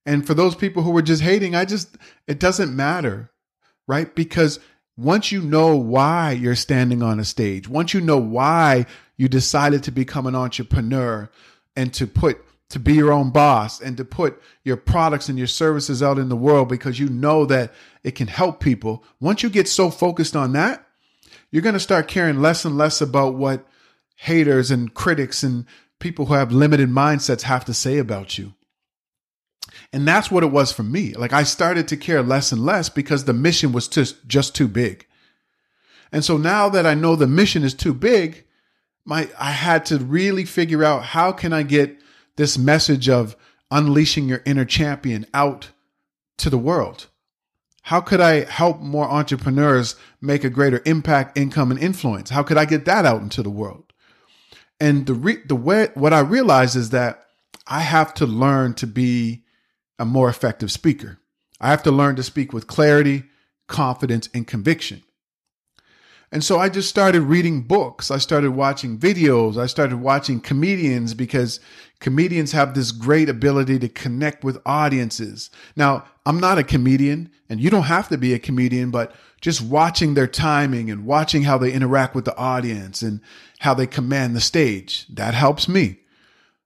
And 0.06 0.26
for 0.26 0.34
those 0.34 0.54
people 0.54 0.82
who 0.82 0.92
were 0.92 1.02
just 1.02 1.22
hating, 1.22 1.54
I 1.54 1.66
just 1.66 1.96
it 2.26 2.40
doesn't 2.40 2.74
matter, 2.74 3.30
right? 3.86 4.12
Because 4.14 4.58
once 4.96 5.30
you 5.30 5.42
know 5.42 5.76
why 5.76 6.32
you're 6.32 6.54
standing 6.54 7.02
on 7.02 7.20
a 7.20 7.24
stage, 7.24 7.68
once 7.68 7.92
you 7.92 8.00
know 8.00 8.16
why 8.16 8.86
you 9.18 9.28
decided 9.28 9.82
to 9.82 9.90
become 9.90 10.26
an 10.26 10.34
entrepreneur 10.34 11.28
and 11.76 11.92
to 11.92 12.06
put 12.06 12.45
to 12.70 12.78
be 12.78 12.94
your 12.94 13.12
own 13.12 13.30
boss 13.30 13.80
and 13.80 13.96
to 13.96 14.04
put 14.04 14.40
your 14.64 14.76
products 14.76 15.28
and 15.28 15.38
your 15.38 15.46
services 15.46 16.02
out 16.02 16.18
in 16.18 16.28
the 16.28 16.36
world 16.36 16.68
because 16.68 16.98
you 16.98 17.08
know 17.08 17.46
that 17.46 17.72
it 18.02 18.12
can 18.12 18.26
help 18.26 18.60
people. 18.60 19.04
Once 19.20 19.42
you 19.42 19.50
get 19.50 19.68
so 19.68 19.90
focused 19.90 20.34
on 20.34 20.52
that, 20.52 20.84
you're 21.50 21.62
going 21.62 21.74
to 21.74 21.80
start 21.80 22.08
caring 22.08 22.42
less 22.42 22.64
and 22.64 22.76
less 22.76 23.00
about 23.00 23.34
what 23.34 23.66
haters 24.16 24.70
and 24.70 24.94
critics 24.94 25.42
and 25.42 25.64
people 26.00 26.26
who 26.26 26.34
have 26.34 26.52
limited 26.52 26.88
mindsets 26.88 27.42
have 27.42 27.64
to 27.64 27.74
say 27.74 27.98
about 27.98 28.36
you. 28.36 28.54
And 29.92 30.06
that's 30.06 30.30
what 30.30 30.42
it 30.42 30.50
was 30.50 30.72
for 30.72 30.82
me. 30.82 31.12
Like 31.14 31.32
I 31.32 31.42
started 31.44 31.86
to 31.88 31.96
care 31.96 32.22
less 32.22 32.50
and 32.50 32.64
less 32.64 32.88
because 32.88 33.24
the 33.24 33.32
mission 33.32 33.72
was 33.72 33.88
just 33.88 34.26
just 34.26 34.54
too 34.54 34.68
big. 34.68 35.06
And 36.12 36.24
so 36.24 36.36
now 36.36 36.68
that 36.68 36.86
I 36.86 36.94
know 36.94 37.14
the 37.14 37.26
mission 37.26 37.62
is 37.62 37.74
too 37.74 37.94
big, 37.94 38.44
my 39.04 39.28
I 39.38 39.50
had 39.50 39.84
to 39.86 39.98
really 39.98 40.44
figure 40.44 40.82
out 40.82 41.04
how 41.04 41.32
can 41.32 41.52
I 41.52 41.62
get 41.62 41.98
this 42.36 42.56
message 42.56 43.08
of 43.08 43.36
unleashing 43.70 44.28
your 44.28 44.42
inner 44.44 44.64
champion 44.64 45.26
out 45.34 45.70
to 46.38 46.50
the 46.50 46.58
world? 46.58 47.06
How 47.82 48.00
could 48.00 48.20
I 48.20 48.44
help 48.44 48.80
more 48.80 49.08
entrepreneurs 49.08 49.94
make 50.20 50.42
a 50.42 50.50
greater 50.50 50.82
impact, 50.84 51.38
income, 51.38 51.70
and 51.70 51.78
influence? 51.78 52.30
How 52.30 52.42
could 52.42 52.56
I 52.56 52.64
get 52.64 52.84
that 52.86 53.06
out 53.06 53.22
into 53.22 53.42
the 53.42 53.50
world? 53.50 53.92
And 54.80 55.06
the 55.06 55.14
re- 55.14 55.42
the 55.46 55.54
way 55.54 55.88
what 55.94 56.12
I 56.12 56.20
realized 56.20 56.76
is 56.76 56.90
that 56.90 57.26
I 57.66 57.80
have 57.80 58.12
to 58.14 58.26
learn 58.26 58.74
to 58.74 58.86
be 58.86 59.44
a 59.98 60.04
more 60.04 60.28
effective 60.28 60.70
speaker. 60.70 61.18
I 61.60 61.70
have 61.70 61.82
to 61.84 61.90
learn 61.90 62.16
to 62.16 62.22
speak 62.22 62.52
with 62.52 62.66
clarity, 62.66 63.24
confidence, 63.66 64.28
and 64.34 64.46
conviction. 64.46 65.02
And 66.32 66.42
so 66.42 66.58
I 66.58 66.68
just 66.68 66.88
started 66.88 67.22
reading 67.22 67.62
books. 67.62 68.10
I 68.10 68.18
started 68.18 68.50
watching 68.50 68.98
videos. 68.98 69.56
I 69.56 69.66
started 69.66 69.98
watching 69.98 70.40
comedians 70.40 71.14
because 71.14 71.60
comedians 72.00 72.52
have 72.52 72.74
this 72.74 72.90
great 72.90 73.28
ability 73.28 73.78
to 73.78 73.88
connect 73.88 74.42
with 74.42 74.60
audiences. 74.66 75.50
Now, 75.76 76.04
I'm 76.24 76.40
not 76.40 76.58
a 76.58 76.64
comedian 76.64 77.30
and 77.48 77.60
you 77.60 77.70
don't 77.70 77.84
have 77.84 78.08
to 78.08 78.18
be 78.18 78.34
a 78.34 78.38
comedian, 78.40 78.90
but 78.90 79.14
just 79.40 79.62
watching 79.62 80.14
their 80.14 80.26
timing 80.26 80.90
and 80.90 81.06
watching 81.06 81.44
how 81.44 81.58
they 81.58 81.72
interact 81.72 82.14
with 82.14 82.24
the 82.24 82.36
audience 82.36 83.02
and 83.02 83.20
how 83.60 83.74
they 83.74 83.86
command 83.86 84.34
the 84.34 84.40
stage, 84.40 85.06
that 85.08 85.34
helps 85.34 85.68
me. 85.68 86.00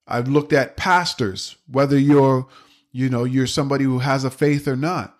I've 0.06 0.28
looked 0.28 0.52
at 0.52 0.76
pastors, 0.76 1.56
whether 1.70 1.98
you're, 1.98 2.48
you 2.90 3.08
know, 3.10 3.24
you're 3.24 3.46
somebody 3.46 3.84
who 3.84 3.98
has 3.98 4.24
a 4.24 4.30
faith 4.30 4.66
or 4.66 4.76
not. 4.76 5.16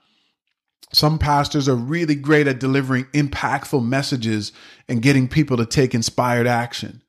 Some 0.92 1.18
pastors 1.18 1.68
are 1.68 1.76
really 1.76 2.16
great 2.16 2.48
at 2.48 2.58
delivering 2.58 3.04
impactful 3.06 3.84
messages 3.84 4.52
and 4.88 5.02
getting 5.02 5.28
people 5.28 5.56
to 5.56 5.66
take 5.66 5.94
inspired 5.94 6.46
action. 6.46 7.02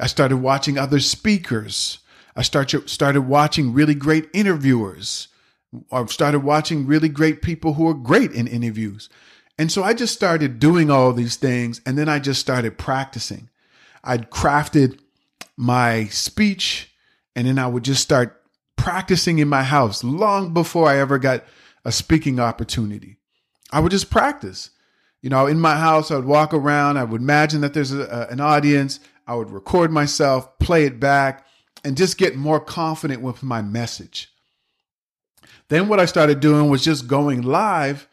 I 0.00 0.06
started 0.06 0.38
watching 0.38 0.78
other 0.78 0.98
speakers. 0.98 2.00
I 2.34 2.42
started 2.42 2.90
started 2.90 3.22
watching 3.22 3.72
really 3.72 3.94
great 3.94 4.28
interviewers. 4.32 5.28
I 5.92 6.04
started 6.06 6.40
watching 6.40 6.86
really 6.86 7.08
great 7.08 7.42
people 7.42 7.74
who 7.74 7.88
are 7.88 7.94
great 7.94 8.32
in 8.32 8.48
interviews. 8.48 9.08
And 9.56 9.70
so 9.70 9.84
I 9.84 9.92
just 9.92 10.14
started 10.14 10.58
doing 10.58 10.90
all 10.90 11.12
these 11.12 11.36
things 11.36 11.80
and 11.86 11.96
then 11.96 12.08
I 12.08 12.18
just 12.18 12.40
started 12.40 12.78
practicing. 12.78 13.50
I'd 14.02 14.30
crafted 14.30 14.98
my 15.56 16.06
speech 16.06 16.92
and 17.36 17.46
then 17.46 17.58
I 17.58 17.66
would 17.66 17.84
just 17.84 18.02
start 18.02 18.42
practicing 18.76 19.38
in 19.38 19.48
my 19.48 19.62
house 19.62 20.02
long 20.02 20.54
before 20.54 20.88
I 20.88 20.98
ever 20.98 21.18
got 21.18 21.44
a 21.84 21.92
speaking 21.92 22.40
opportunity. 22.40 23.18
I 23.72 23.80
would 23.80 23.92
just 23.92 24.10
practice. 24.10 24.70
You 25.22 25.30
know, 25.30 25.46
in 25.46 25.60
my 25.60 25.76
house, 25.76 26.10
I 26.10 26.16
would 26.16 26.24
walk 26.24 26.54
around. 26.54 26.96
I 26.96 27.04
would 27.04 27.20
imagine 27.20 27.60
that 27.60 27.74
there's 27.74 27.92
a, 27.92 28.02
a, 28.02 28.32
an 28.32 28.40
audience. 28.40 29.00
I 29.26 29.34
would 29.34 29.50
record 29.50 29.92
myself, 29.92 30.58
play 30.58 30.84
it 30.84 30.98
back, 30.98 31.46
and 31.84 31.96
just 31.96 32.18
get 32.18 32.36
more 32.36 32.60
confident 32.60 33.22
with 33.22 33.42
my 33.42 33.62
message. 33.62 34.32
Then 35.68 35.88
what 35.88 36.00
I 36.00 36.04
started 36.06 36.40
doing 36.40 36.68
was 36.68 36.82
just 36.82 37.06
going 37.06 37.42
live 37.42 38.08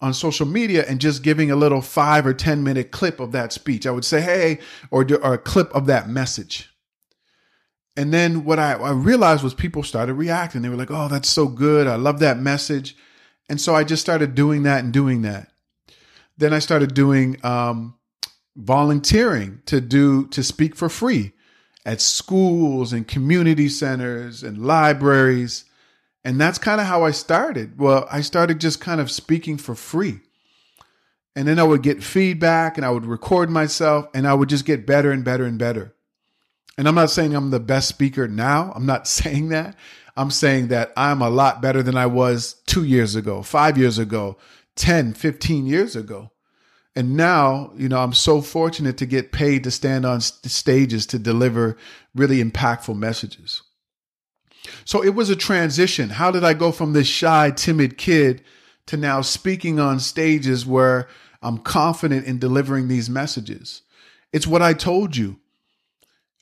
on 0.00 0.14
social 0.14 0.46
media 0.46 0.84
and 0.88 1.00
just 1.00 1.22
giving 1.22 1.50
a 1.50 1.56
little 1.56 1.82
five 1.82 2.26
or 2.26 2.32
10 2.32 2.62
minute 2.62 2.90
clip 2.90 3.20
of 3.20 3.32
that 3.32 3.52
speech. 3.52 3.86
I 3.86 3.90
would 3.90 4.04
say, 4.04 4.20
hey, 4.20 4.58
or, 4.90 5.06
or 5.22 5.34
a 5.34 5.38
clip 5.38 5.74
of 5.74 5.86
that 5.86 6.08
message. 6.08 6.70
And 7.96 8.14
then 8.14 8.44
what 8.44 8.58
I, 8.58 8.74
I 8.74 8.92
realized 8.92 9.42
was 9.42 9.52
people 9.52 9.82
started 9.82 10.14
reacting. 10.14 10.62
They 10.62 10.68
were 10.68 10.76
like, 10.76 10.90
oh, 10.90 11.08
that's 11.08 11.28
so 11.28 11.48
good. 11.48 11.86
I 11.86 11.96
love 11.96 12.20
that 12.20 12.38
message. 12.38 12.96
And 13.50 13.60
so 13.60 13.74
I 13.74 13.82
just 13.82 14.00
started 14.00 14.36
doing 14.36 14.62
that 14.62 14.84
and 14.84 14.92
doing 14.92 15.22
that. 15.22 15.50
Then 16.38 16.52
I 16.54 16.60
started 16.60 16.94
doing 16.94 17.36
um, 17.44 17.98
volunteering 18.54 19.60
to 19.66 19.80
do 19.80 20.28
to 20.28 20.44
speak 20.44 20.76
for 20.76 20.88
free 20.88 21.32
at 21.84 22.00
schools 22.00 22.92
and 22.92 23.08
community 23.08 23.68
centers 23.68 24.44
and 24.44 24.64
libraries. 24.64 25.64
And 26.24 26.40
that's 26.40 26.58
kind 26.58 26.80
of 26.80 26.86
how 26.86 27.02
I 27.02 27.10
started. 27.10 27.76
Well, 27.76 28.06
I 28.08 28.20
started 28.20 28.60
just 28.60 28.80
kind 28.80 29.00
of 29.00 29.10
speaking 29.10 29.56
for 29.56 29.74
free. 29.74 30.20
And 31.34 31.48
then 31.48 31.58
I 31.58 31.64
would 31.64 31.82
get 31.82 32.04
feedback 32.04 32.76
and 32.76 32.86
I 32.86 32.90
would 32.90 33.04
record 33.04 33.50
myself 33.50 34.06
and 34.14 34.28
I 34.28 34.34
would 34.34 34.48
just 34.48 34.64
get 34.64 34.86
better 34.86 35.10
and 35.10 35.24
better 35.24 35.44
and 35.44 35.58
better. 35.58 35.92
And 36.78 36.86
I'm 36.86 36.94
not 36.94 37.10
saying 37.10 37.34
I'm 37.34 37.50
the 37.50 37.58
best 37.58 37.88
speaker 37.88 38.28
now. 38.28 38.72
I'm 38.76 38.86
not 38.86 39.08
saying 39.18 39.48
that. 39.48 39.74
I'm 40.16 40.30
saying 40.30 40.68
that 40.68 40.92
I'm 40.96 41.20
a 41.20 41.30
lot 41.30 41.60
better 41.60 41.82
than 41.82 41.96
I 41.96 42.06
was 42.06 42.59
two 42.70 42.84
years 42.84 43.16
ago, 43.16 43.42
five 43.42 43.76
years 43.76 43.98
ago, 43.98 44.36
10, 44.76 45.14
15 45.14 45.66
years 45.66 45.96
ago. 45.96 46.30
And 46.94 47.16
now, 47.16 47.72
you 47.76 47.88
know, 47.88 47.98
I'm 47.98 48.12
so 48.12 48.40
fortunate 48.40 48.96
to 48.98 49.06
get 49.06 49.32
paid 49.32 49.64
to 49.64 49.72
stand 49.72 50.06
on 50.06 50.20
stages 50.20 51.04
to 51.06 51.18
deliver 51.18 51.76
really 52.14 52.42
impactful 52.42 52.96
messages. 52.96 53.62
So 54.84 55.02
it 55.02 55.16
was 55.16 55.30
a 55.30 55.36
transition. 55.36 56.10
How 56.10 56.30
did 56.30 56.44
I 56.44 56.54
go 56.54 56.70
from 56.70 56.92
this 56.92 57.08
shy, 57.08 57.50
timid 57.50 57.98
kid 57.98 58.42
to 58.86 58.96
now 58.96 59.20
speaking 59.20 59.80
on 59.80 59.98
stages 59.98 60.64
where 60.64 61.08
I'm 61.42 61.58
confident 61.58 62.24
in 62.26 62.38
delivering 62.38 62.86
these 62.86 63.10
messages? 63.10 63.82
It's 64.32 64.46
what 64.46 64.62
I 64.62 64.74
told 64.74 65.16
you. 65.16 65.40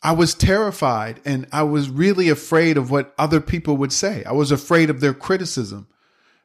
I 0.02 0.12
was 0.12 0.34
terrified 0.34 1.22
and 1.24 1.46
I 1.52 1.62
was 1.62 1.88
really 1.88 2.28
afraid 2.28 2.76
of 2.76 2.90
what 2.90 3.14
other 3.16 3.40
people 3.40 3.78
would 3.78 3.94
say. 3.94 4.24
I 4.24 4.32
was 4.32 4.52
afraid 4.52 4.90
of 4.90 5.00
their 5.00 5.14
criticism. 5.14 5.88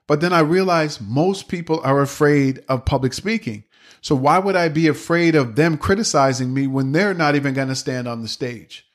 But 0.07 0.21
then 0.21 0.33
I 0.33 0.39
realized 0.39 1.01
most 1.01 1.47
people 1.47 1.79
are 1.83 2.01
afraid 2.01 2.63
of 2.67 2.85
public 2.85 3.13
speaking. 3.13 3.63
So 4.01 4.15
why 4.15 4.39
would 4.39 4.55
I 4.55 4.67
be 4.67 4.87
afraid 4.87 5.33
of 5.33 5.55
them 5.55 5.77
criticizing 5.77 6.53
me 6.53 6.67
when 6.67 6.91
they're 6.91 7.13
not 7.13 7.35
even 7.35 7.53
going 7.53 7.69
to 7.69 7.75
stand 7.75 8.07
on 8.07 8.21
the 8.21 8.27
stage? 8.27 8.85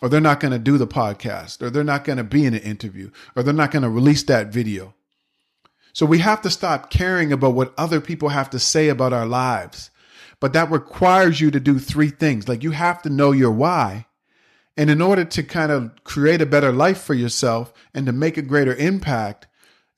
Or 0.00 0.08
they're 0.08 0.20
not 0.20 0.40
going 0.40 0.52
to 0.52 0.58
do 0.58 0.78
the 0.78 0.86
podcast, 0.86 1.62
or 1.62 1.70
they're 1.70 1.84
not 1.84 2.04
going 2.04 2.18
to 2.18 2.24
be 2.24 2.44
in 2.44 2.54
an 2.54 2.60
interview, 2.60 3.10
or 3.34 3.42
they're 3.42 3.54
not 3.54 3.70
going 3.70 3.82
to 3.82 3.90
release 3.90 4.22
that 4.24 4.48
video. 4.48 4.94
So 5.92 6.04
we 6.04 6.18
have 6.18 6.42
to 6.42 6.50
stop 6.50 6.90
caring 6.90 7.32
about 7.32 7.54
what 7.54 7.72
other 7.78 8.02
people 8.02 8.28
have 8.28 8.50
to 8.50 8.58
say 8.58 8.90
about 8.90 9.14
our 9.14 9.26
lives. 9.26 9.90
But 10.40 10.52
that 10.52 10.70
requires 10.70 11.40
you 11.40 11.50
to 11.50 11.60
do 11.60 11.78
three 11.78 12.10
things. 12.10 12.48
Like 12.48 12.62
you 12.62 12.72
have 12.72 13.00
to 13.02 13.10
know 13.10 13.32
your 13.32 13.50
why. 13.50 14.06
And 14.76 14.90
in 14.90 15.00
order 15.00 15.24
to 15.24 15.42
kind 15.42 15.72
of 15.72 15.92
create 16.04 16.42
a 16.42 16.46
better 16.46 16.70
life 16.70 17.00
for 17.00 17.14
yourself 17.14 17.72
and 17.94 18.04
to 18.04 18.12
make 18.12 18.36
a 18.36 18.42
greater 18.42 18.74
impact, 18.74 19.46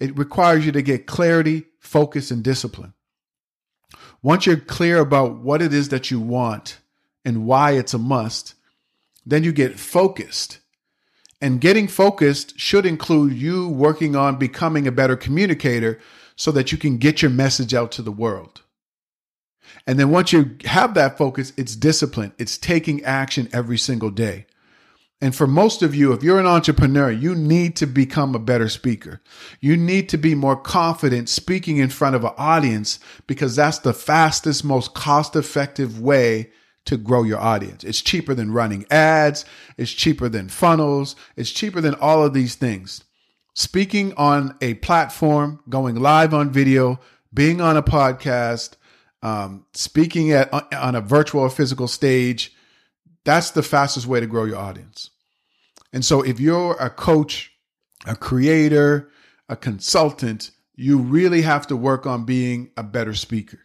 it 0.00 0.16
requires 0.16 0.64
you 0.64 0.72
to 0.72 0.82
get 0.82 1.06
clarity, 1.06 1.64
focus, 1.80 2.30
and 2.30 2.42
discipline. 2.42 2.94
Once 4.22 4.46
you're 4.46 4.56
clear 4.56 4.98
about 4.98 5.38
what 5.38 5.62
it 5.62 5.72
is 5.72 5.88
that 5.88 6.10
you 6.10 6.20
want 6.20 6.78
and 7.24 7.46
why 7.46 7.72
it's 7.72 7.94
a 7.94 7.98
must, 7.98 8.54
then 9.24 9.44
you 9.44 9.52
get 9.52 9.78
focused. 9.78 10.58
And 11.40 11.60
getting 11.60 11.86
focused 11.86 12.58
should 12.58 12.84
include 12.84 13.32
you 13.32 13.68
working 13.68 14.16
on 14.16 14.36
becoming 14.36 14.88
a 14.88 14.92
better 14.92 15.16
communicator 15.16 16.00
so 16.34 16.50
that 16.52 16.72
you 16.72 16.78
can 16.78 16.98
get 16.98 17.22
your 17.22 17.30
message 17.30 17.74
out 17.74 17.92
to 17.92 18.02
the 18.02 18.12
world. 18.12 18.62
And 19.86 19.98
then 19.98 20.10
once 20.10 20.32
you 20.32 20.56
have 20.64 20.94
that 20.94 21.16
focus, 21.16 21.52
it's 21.56 21.76
discipline. 21.76 22.32
It's 22.38 22.58
taking 22.58 23.04
action 23.04 23.48
every 23.52 23.78
single 23.78 24.10
day. 24.10 24.46
And 25.20 25.34
for 25.34 25.48
most 25.48 25.82
of 25.82 25.96
you, 25.96 26.12
if 26.12 26.22
you're 26.22 26.38
an 26.38 26.46
entrepreneur, 26.46 27.10
you 27.10 27.34
need 27.34 27.74
to 27.76 27.86
become 27.86 28.34
a 28.34 28.38
better 28.38 28.68
speaker. 28.68 29.20
You 29.60 29.76
need 29.76 30.08
to 30.10 30.16
be 30.16 30.36
more 30.36 30.56
confident 30.56 31.28
speaking 31.28 31.78
in 31.78 31.88
front 31.88 32.14
of 32.14 32.24
an 32.24 32.34
audience 32.38 33.00
because 33.26 33.56
that's 33.56 33.78
the 33.78 33.92
fastest, 33.92 34.64
most 34.64 34.94
cost 34.94 35.34
effective 35.34 36.00
way 36.00 36.50
to 36.84 36.96
grow 36.96 37.24
your 37.24 37.40
audience. 37.40 37.82
It's 37.82 38.00
cheaper 38.00 38.32
than 38.32 38.52
running 38.52 38.86
ads. 38.90 39.44
It's 39.76 39.90
cheaper 39.90 40.28
than 40.28 40.48
funnels. 40.48 41.16
It's 41.36 41.50
cheaper 41.50 41.80
than 41.80 41.94
all 41.96 42.24
of 42.24 42.32
these 42.32 42.54
things. 42.54 43.02
Speaking 43.54 44.14
on 44.14 44.56
a 44.60 44.74
platform, 44.74 45.60
going 45.68 45.96
live 45.96 46.32
on 46.32 46.50
video, 46.50 47.00
being 47.34 47.60
on 47.60 47.76
a 47.76 47.82
podcast, 47.82 48.76
um, 49.20 49.66
speaking 49.74 50.30
at 50.30 50.52
on 50.72 50.94
a 50.94 51.00
virtual 51.00 51.42
or 51.42 51.50
physical 51.50 51.88
stage, 51.88 52.54
that's 53.24 53.50
the 53.50 53.62
fastest 53.62 54.06
way 54.06 54.20
to 54.20 54.26
grow 54.26 54.44
your 54.44 54.58
audience. 54.58 55.10
And 55.92 56.04
so 56.04 56.22
if 56.22 56.38
you're 56.38 56.76
a 56.80 56.90
coach, 56.90 57.52
a 58.06 58.14
creator, 58.14 59.10
a 59.48 59.56
consultant, 59.56 60.50
you 60.74 60.98
really 60.98 61.42
have 61.42 61.66
to 61.68 61.76
work 61.76 62.06
on 62.06 62.24
being 62.24 62.70
a 62.76 62.82
better 62.82 63.14
speaker. 63.14 63.58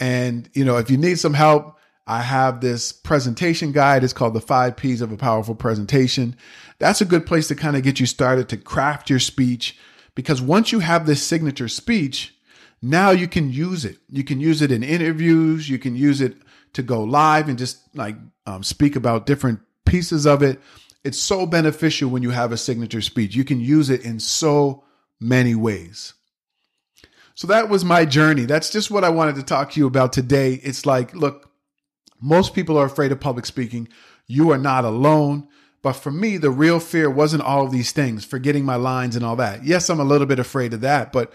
And, 0.00 0.48
you 0.54 0.64
know, 0.64 0.78
if 0.78 0.90
you 0.90 0.96
need 0.96 1.18
some 1.18 1.34
help, 1.34 1.76
I 2.06 2.22
have 2.22 2.60
this 2.60 2.90
presentation 2.90 3.70
guide. 3.70 4.02
It's 4.02 4.12
called 4.12 4.34
the 4.34 4.40
five 4.40 4.76
P's 4.76 5.00
of 5.00 5.12
a 5.12 5.16
powerful 5.16 5.54
presentation. 5.54 6.36
That's 6.78 7.00
a 7.00 7.04
good 7.04 7.26
place 7.26 7.46
to 7.48 7.54
kind 7.54 7.76
of 7.76 7.82
get 7.82 8.00
you 8.00 8.06
started 8.06 8.48
to 8.48 8.56
craft 8.56 9.10
your 9.10 9.20
speech 9.20 9.78
because 10.14 10.42
once 10.42 10.72
you 10.72 10.80
have 10.80 11.06
this 11.06 11.22
signature 11.22 11.68
speech, 11.68 12.34
now 12.82 13.10
you 13.10 13.28
can 13.28 13.52
use 13.52 13.84
it. 13.84 13.98
You 14.08 14.24
can 14.24 14.40
use 14.40 14.62
it 14.62 14.72
in 14.72 14.82
interviews. 14.82 15.68
You 15.68 15.78
can 15.78 15.94
use 15.94 16.20
it 16.20 16.36
to 16.72 16.82
go 16.82 17.02
live 17.02 17.48
and 17.48 17.58
just 17.58 17.78
like 17.96 18.16
um, 18.46 18.62
speak 18.62 18.96
about 18.96 19.26
different 19.26 19.60
pieces 19.84 20.26
of 20.26 20.42
it. 20.42 20.60
It's 21.02 21.18
so 21.18 21.46
beneficial 21.46 22.10
when 22.10 22.22
you 22.22 22.30
have 22.30 22.52
a 22.52 22.56
signature 22.56 23.00
speech. 23.00 23.34
You 23.34 23.44
can 23.44 23.60
use 23.60 23.90
it 23.90 24.04
in 24.04 24.20
so 24.20 24.84
many 25.18 25.54
ways. 25.54 26.14
So 27.34 27.46
that 27.46 27.68
was 27.70 27.84
my 27.84 28.04
journey. 28.04 28.44
That's 28.44 28.70
just 28.70 28.90
what 28.90 29.04
I 29.04 29.08
wanted 29.08 29.36
to 29.36 29.42
talk 29.42 29.72
to 29.72 29.80
you 29.80 29.86
about 29.86 30.12
today. 30.12 30.54
It's 30.62 30.84
like, 30.84 31.14
look, 31.14 31.50
most 32.20 32.54
people 32.54 32.76
are 32.76 32.84
afraid 32.84 33.12
of 33.12 33.20
public 33.20 33.46
speaking. 33.46 33.88
You 34.26 34.50
are 34.50 34.58
not 34.58 34.84
alone. 34.84 35.48
But 35.82 35.94
for 35.94 36.10
me, 36.10 36.36
the 36.36 36.50
real 36.50 36.78
fear 36.78 37.08
wasn't 37.08 37.42
all 37.42 37.64
of 37.64 37.72
these 37.72 37.92
things, 37.92 38.24
forgetting 38.24 38.64
my 38.64 38.76
lines 38.76 39.16
and 39.16 39.24
all 39.24 39.36
that. 39.36 39.64
Yes, 39.64 39.88
I'm 39.88 40.00
a 40.00 40.04
little 40.04 40.26
bit 40.26 40.38
afraid 40.38 40.74
of 40.74 40.82
that, 40.82 41.12
but 41.12 41.32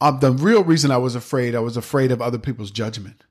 um, 0.00 0.20
the 0.20 0.30
real 0.30 0.62
reason 0.62 0.92
I 0.92 0.98
was 0.98 1.16
afraid, 1.16 1.56
I 1.56 1.60
was 1.60 1.76
afraid 1.76 2.12
of 2.12 2.22
other 2.22 2.38
people's 2.38 2.70
judgment. 2.70 3.24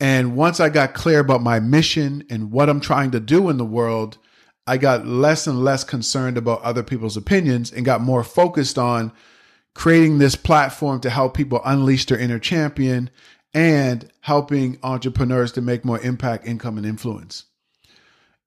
And 0.00 0.34
once 0.34 0.60
I 0.60 0.70
got 0.70 0.94
clear 0.94 1.20
about 1.20 1.42
my 1.42 1.60
mission 1.60 2.24
and 2.30 2.50
what 2.50 2.70
I'm 2.70 2.80
trying 2.80 3.10
to 3.10 3.20
do 3.20 3.50
in 3.50 3.58
the 3.58 3.64
world, 3.64 4.16
I 4.66 4.78
got 4.78 5.06
less 5.06 5.46
and 5.46 5.62
less 5.62 5.84
concerned 5.84 6.38
about 6.38 6.62
other 6.62 6.82
people's 6.82 7.18
opinions 7.18 7.70
and 7.70 7.84
got 7.84 8.00
more 8.00 8.24
focused 8.24 8.78
on 8.78 9.12
creating 9.74 10.18
this 10.18 10.36
platform 10.36 11.00
to 11.00 11.10
help 11.10 11.34
people 11.34 11.60
unleash 11.64 12.06
their 12.06 12.18
inner 12.18 12.38
champion 12.38 13.10
and 13.52 14.10
helping 14.20 14.78
entrepreneurs 14.82 15.52
to 15.52 15.60
make 15.60 15.84
more 15.84 16.00
impact, 16.00 16.46
income, 16.46 16.76
and 16.76 16.86
influence. 16.86 17.44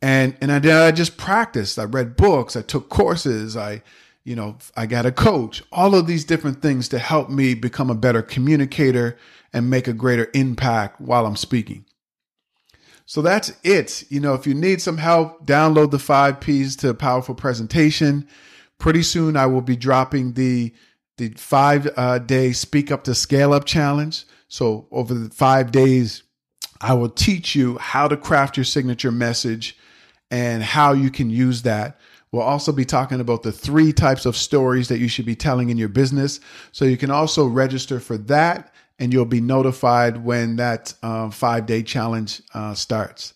And 0.01 0.35
and 0.41 0.51
I, 0.51 0.87
I 0.87 0.91
just 0.91 1.17
practiced. 1.17 1.77
I 1.77 1.83
read 1.83 2.15
books. 2.15 2.55
I 2.55 2.61
took 2.61 2.89
courses. 2.89 3.55
I, 3.55 3.83
you 4.23 4.35
know, 4.35 4.57
I 4.75 4.85
got 4.85 5.05
a 5.05 5.11
coach. 5.11 5.63
All 5.71 5.95
of 5.95 6.07
these 6.07 6.23
different 6.23 6.61
things 6.61 6.87
to 6.89 6.99
help 6.99 7.29
me 7.29 7.53
become 7.53 7.89
a 7.89 7.95
better 7.95 8.21
communicator 8.21 9.17
and 9.51 9.69
make 9.69 9.87
a 9.87 9.93
greater 9.93 10.29
impact 10.33 11.01
while 11.01 11.25
I'm 11.25 11.35
speaking. 11.35 11.85
So 13.05 13.21
that's 13.21 13.51
it. 13.63 14.09
You 14.09 14.21
know, 14.21 14.33
if 14.33 14.47
you 14.47 14.53
need 14.53 14.81
some 14.81 14.97
help, 14.97 15.45
download 15.45 15.91
the 15.91 15.99
five 15.99 16.39
P's 16.39 16.75
to 16.77 16.89
a 16.89 16.93
powerful 16.93 17.35
presentation. 17.35 18.27
Pretty 18.77 19.03
soon, 19.03 19.35
I 19.35 19.45
will 19.45 19.61
be 19.61 19.75
dropping 19.75 20.33
the 20.33 20.73
the 21.17 21.29
five 21.37 21.87
uh, 21.95 22.17
day 22.17 22.53
Speak 22.53 22.91
Up 22.91 23.03
to 23.03 23.13
Scale 23.13 23.53
Up 23.53 23.65
challenge. 23.65 24.25
So 24.47 24.87
over 24.89 25.13
the 25.13 25.29
five 25.29 25.71
days, 25.71 26.23
I 26.81 26.93
will 26.93 27.09
teach 27.09 27.55
you 27.55 27.77
how 27.77 28.07
to 28.07 28.17
craft 28.17 28.57
your 28.57 28.63
signature 28.63 29.11
message 29.11 29.77
and 30.31 30.63
how 30.63 30.93
you 30.93 31.11
can 31.11 31.29
use 31.29 31.61
that. 31.63 31.99
We'll 32.33 32.41
also 32.41 32.71
be 32.71 32.83
talking 32.83 33.19
about 33.19 33.43
the 33.43 33.51
three 33.51 33.93
types 33.93 34.25
of 34.25 34.35
stories 34.35 34.87
that 34.87 34.97
you 34.97 35.07
should 35.07 35.27
be 35.27 35.35
telling 35.35 35.69
in 35.69 35.77
your 35.77 35.87
business. 35.87 36.39
So 36.71 36.83
you 36.83 36.97
can 36.97 37.11
also 37.11 37.45
register 37.45 37.99
for 37.99 38.17
that 38.17 38.73
and 38.97 39.13
you'll 39.13 39.25
be 39.25 39.39
notified 39.39 40.25
when 40.25 40.55
that 40.55 40.95
uh, 41.03 41.29
five 41.29 41.67
day 41.67 41.83
challenge 41.83 42.41
uh, 42.55 42.73
starts. 42.73 43.35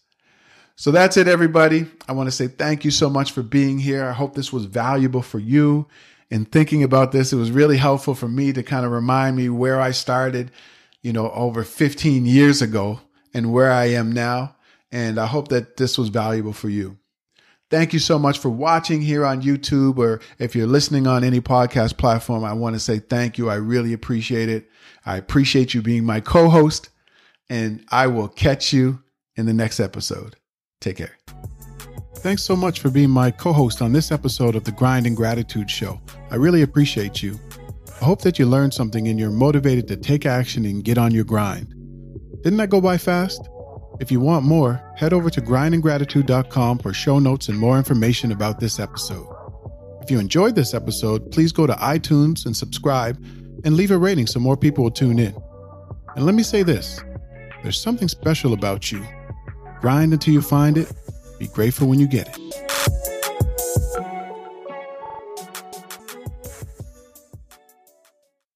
So 0.76 0.90
that's 0.90 1.16
it, 1.16 1.28
everybody. 1.28 1.86
I 2.08 2.14
want 2.14 2.26
to 2.26 2.32
say 2.32 2.48
thank 2.48 2.84
you 2.84 2.90
so 2.90 3.08
much 3.08 3.34
for 3.34 3.44
being 3.44 3.78
here. 3.78 4.04
I 4.04 4.14
hope 4.14 4.34
this 4.34 4.52
was 4.52 4.66
valuable 4.66 5.22
for 5.22 5.38
you. 5.38 5.88
In 6.32 6.46
thinking 6.46 6.82
about 6.82 7.12
this, 7.12 7.32
it 7.32 7.38
was 7.38 7.52
really 7.52 7.78
helpful 7.78 8.16
for 8.16 8.28
me 8.28 8.52
to 8.52 8.64
kind 8.64 8.84
of 8.84 8.92
remind 8.92 9.38
me 9.38 9.48
where 9.48 9.80
I 9.80 9.92
started, 9.92 10.50
you 11.04 11.14
know, 11.14 11.30
over 11.32 11.64
15 11.64 12.26
years 12.26 12.64
ago 12.64 13.02
and 13.32 13.54
where 13.54 13.72
I 13.72 13.86
am 13.86 14.12
now. 14.12 14.56
And 14.92 15.20
I 15.20 15.28
hope 15.28 15.50
that 15.50 15.78
this 15.78 16.00
was 16.00 16.10
valuable 16.10 16.54
for 16.54 16.70
you. 16.70 16.98
Thank 17.69 17.91
you 17.91 17.99
so 17.99 18.17
much 18.17 18.39
for 18.39 18.49
watching 18.49 19.01
here 19.01 19.25
on 19.25 19.41
YouTube, 19.41 19.97
or 19.97 20.21
if 20.39 20.56
you're 20.56 20.67
listening 20.67 21.06
on 21.06 21.25
any 21.25 21.41
podcast 21.41 21.97
platform, 21.97 22.45
I 22.45 22.53
want 22.53 22.75
to 22.75 22.80
say 22.80 22.99
thank 22.99 23.38
you. 23.38 23.49
I 23.49 23.56
really 23.56 23.91
appreciate 23.91 24.47
it. 24.47 24.69
I 25.06 25.17
appreciate 25.17 25.73
you 25.73 25.82
being 25.82 26.06
my 26.06 26.21
co 26.21 26.47
host, 26.47 26.89
and 27.49 27.84
I 27.89 28.08
will 28.08 28.30
catch 28.30 28.71
you 28.71 29.03
in 29.36 29.45
the 29.45 29.53
next 29.53 29.82
episode. 29.82 30.38
Take 30.80 30.97
care. 30.97 31.17
thanks 32.17 32.43
so 32.43 32.56
much 32.56 32.80
for 32.80 32.89
being 32.89 33.10
my 33.10 33.32
co 33.32 33.51
host 33.51 33.82
on 33.82 33.91
this 33.91 34.13
episode 34.13 34.56
of 34.56 34.63
the 34.63 34.71
Grind 34.71 35.06
and 35.06 35.17
Gratitude 35.17 35.69
Show. 35.69 35.99
I 36.32 36.36
really 36.36 36.62
appreciate 36.62 37.21
you. 37.21 37.38
I 38.01 38.06
hope 38.06 38.21
that 38.21 38.39
you 38.39 38.45
learned 38.45 38.73
something 38.73 39.10
and 39.10 39.19
you're 39.19 39.30
motivated 39.30 39.89
to 39.89 39.97
take 39.97 40.25
action 40.25 40.65
and 40.65 40.86
get 40.86 40.97
on 40.97 41.13
your 41.13 41.25
grind. 41.25 41.73
Didn't 42.43 42.58
that 42.58 42.69
go 42.69 42.80
by 42.80 42.97
fast? 42.97 43.49
If 44.00 44.12
you 44.12 44.20
want 44.20 44.46
more, 44.46 44.82
head 44.96 45.12
over 45.12 45.30
to 45.30 45.42
grindandgratitude.com 45.42 46.80
for 46.80 46.94
show 46.94 47.18
notes 47.20 47.50
and 47.50 47.58
more 47.58 47.78
information 47.78 48.32
about 48.32 48.60
this 48.60 48.80
episode. 48.80 49.28
If 50.02 50.12
you 50.12 50.20
enjoyed 50.20 50.56
this 50.56 50.74
episode, 50.74 51.32
please 51.32 51.52
go 51.52 51.66
to 51.66 51.74
iTunes 51.74 52.46
and 52.46 52.56
subscribe 52.56 53.18
and 53.66 53.76
leave 53.76 53.92
a 53.92 53.98
rating 53.98 54.28
so 54.28 54.40
more 54.40 54.56
people 54.56 54.84
will 54.84 54.92
tune 54.92 55.20
in. 55.20 55.36
And 56.16 56.26
let 56.26 56.36
me 56.36 56.44
say 56.44 56.64
this 56.64 57.04
there's 57.64 57.82
something 57.82 58.08
special 58.08 58.54
about 58.54 58.92
you. 58.92 59.04
Grind 59.82 60.14
until 60.14 60.34
you 60.34 60.42
find 60.42 60.78
it, 60.78 60.92
be 61.40 61.48
grateful 61.48 61.88
when 61.88 62.00
you 62.00 62.08
get 62.08 62.30
it. 62.30 62.66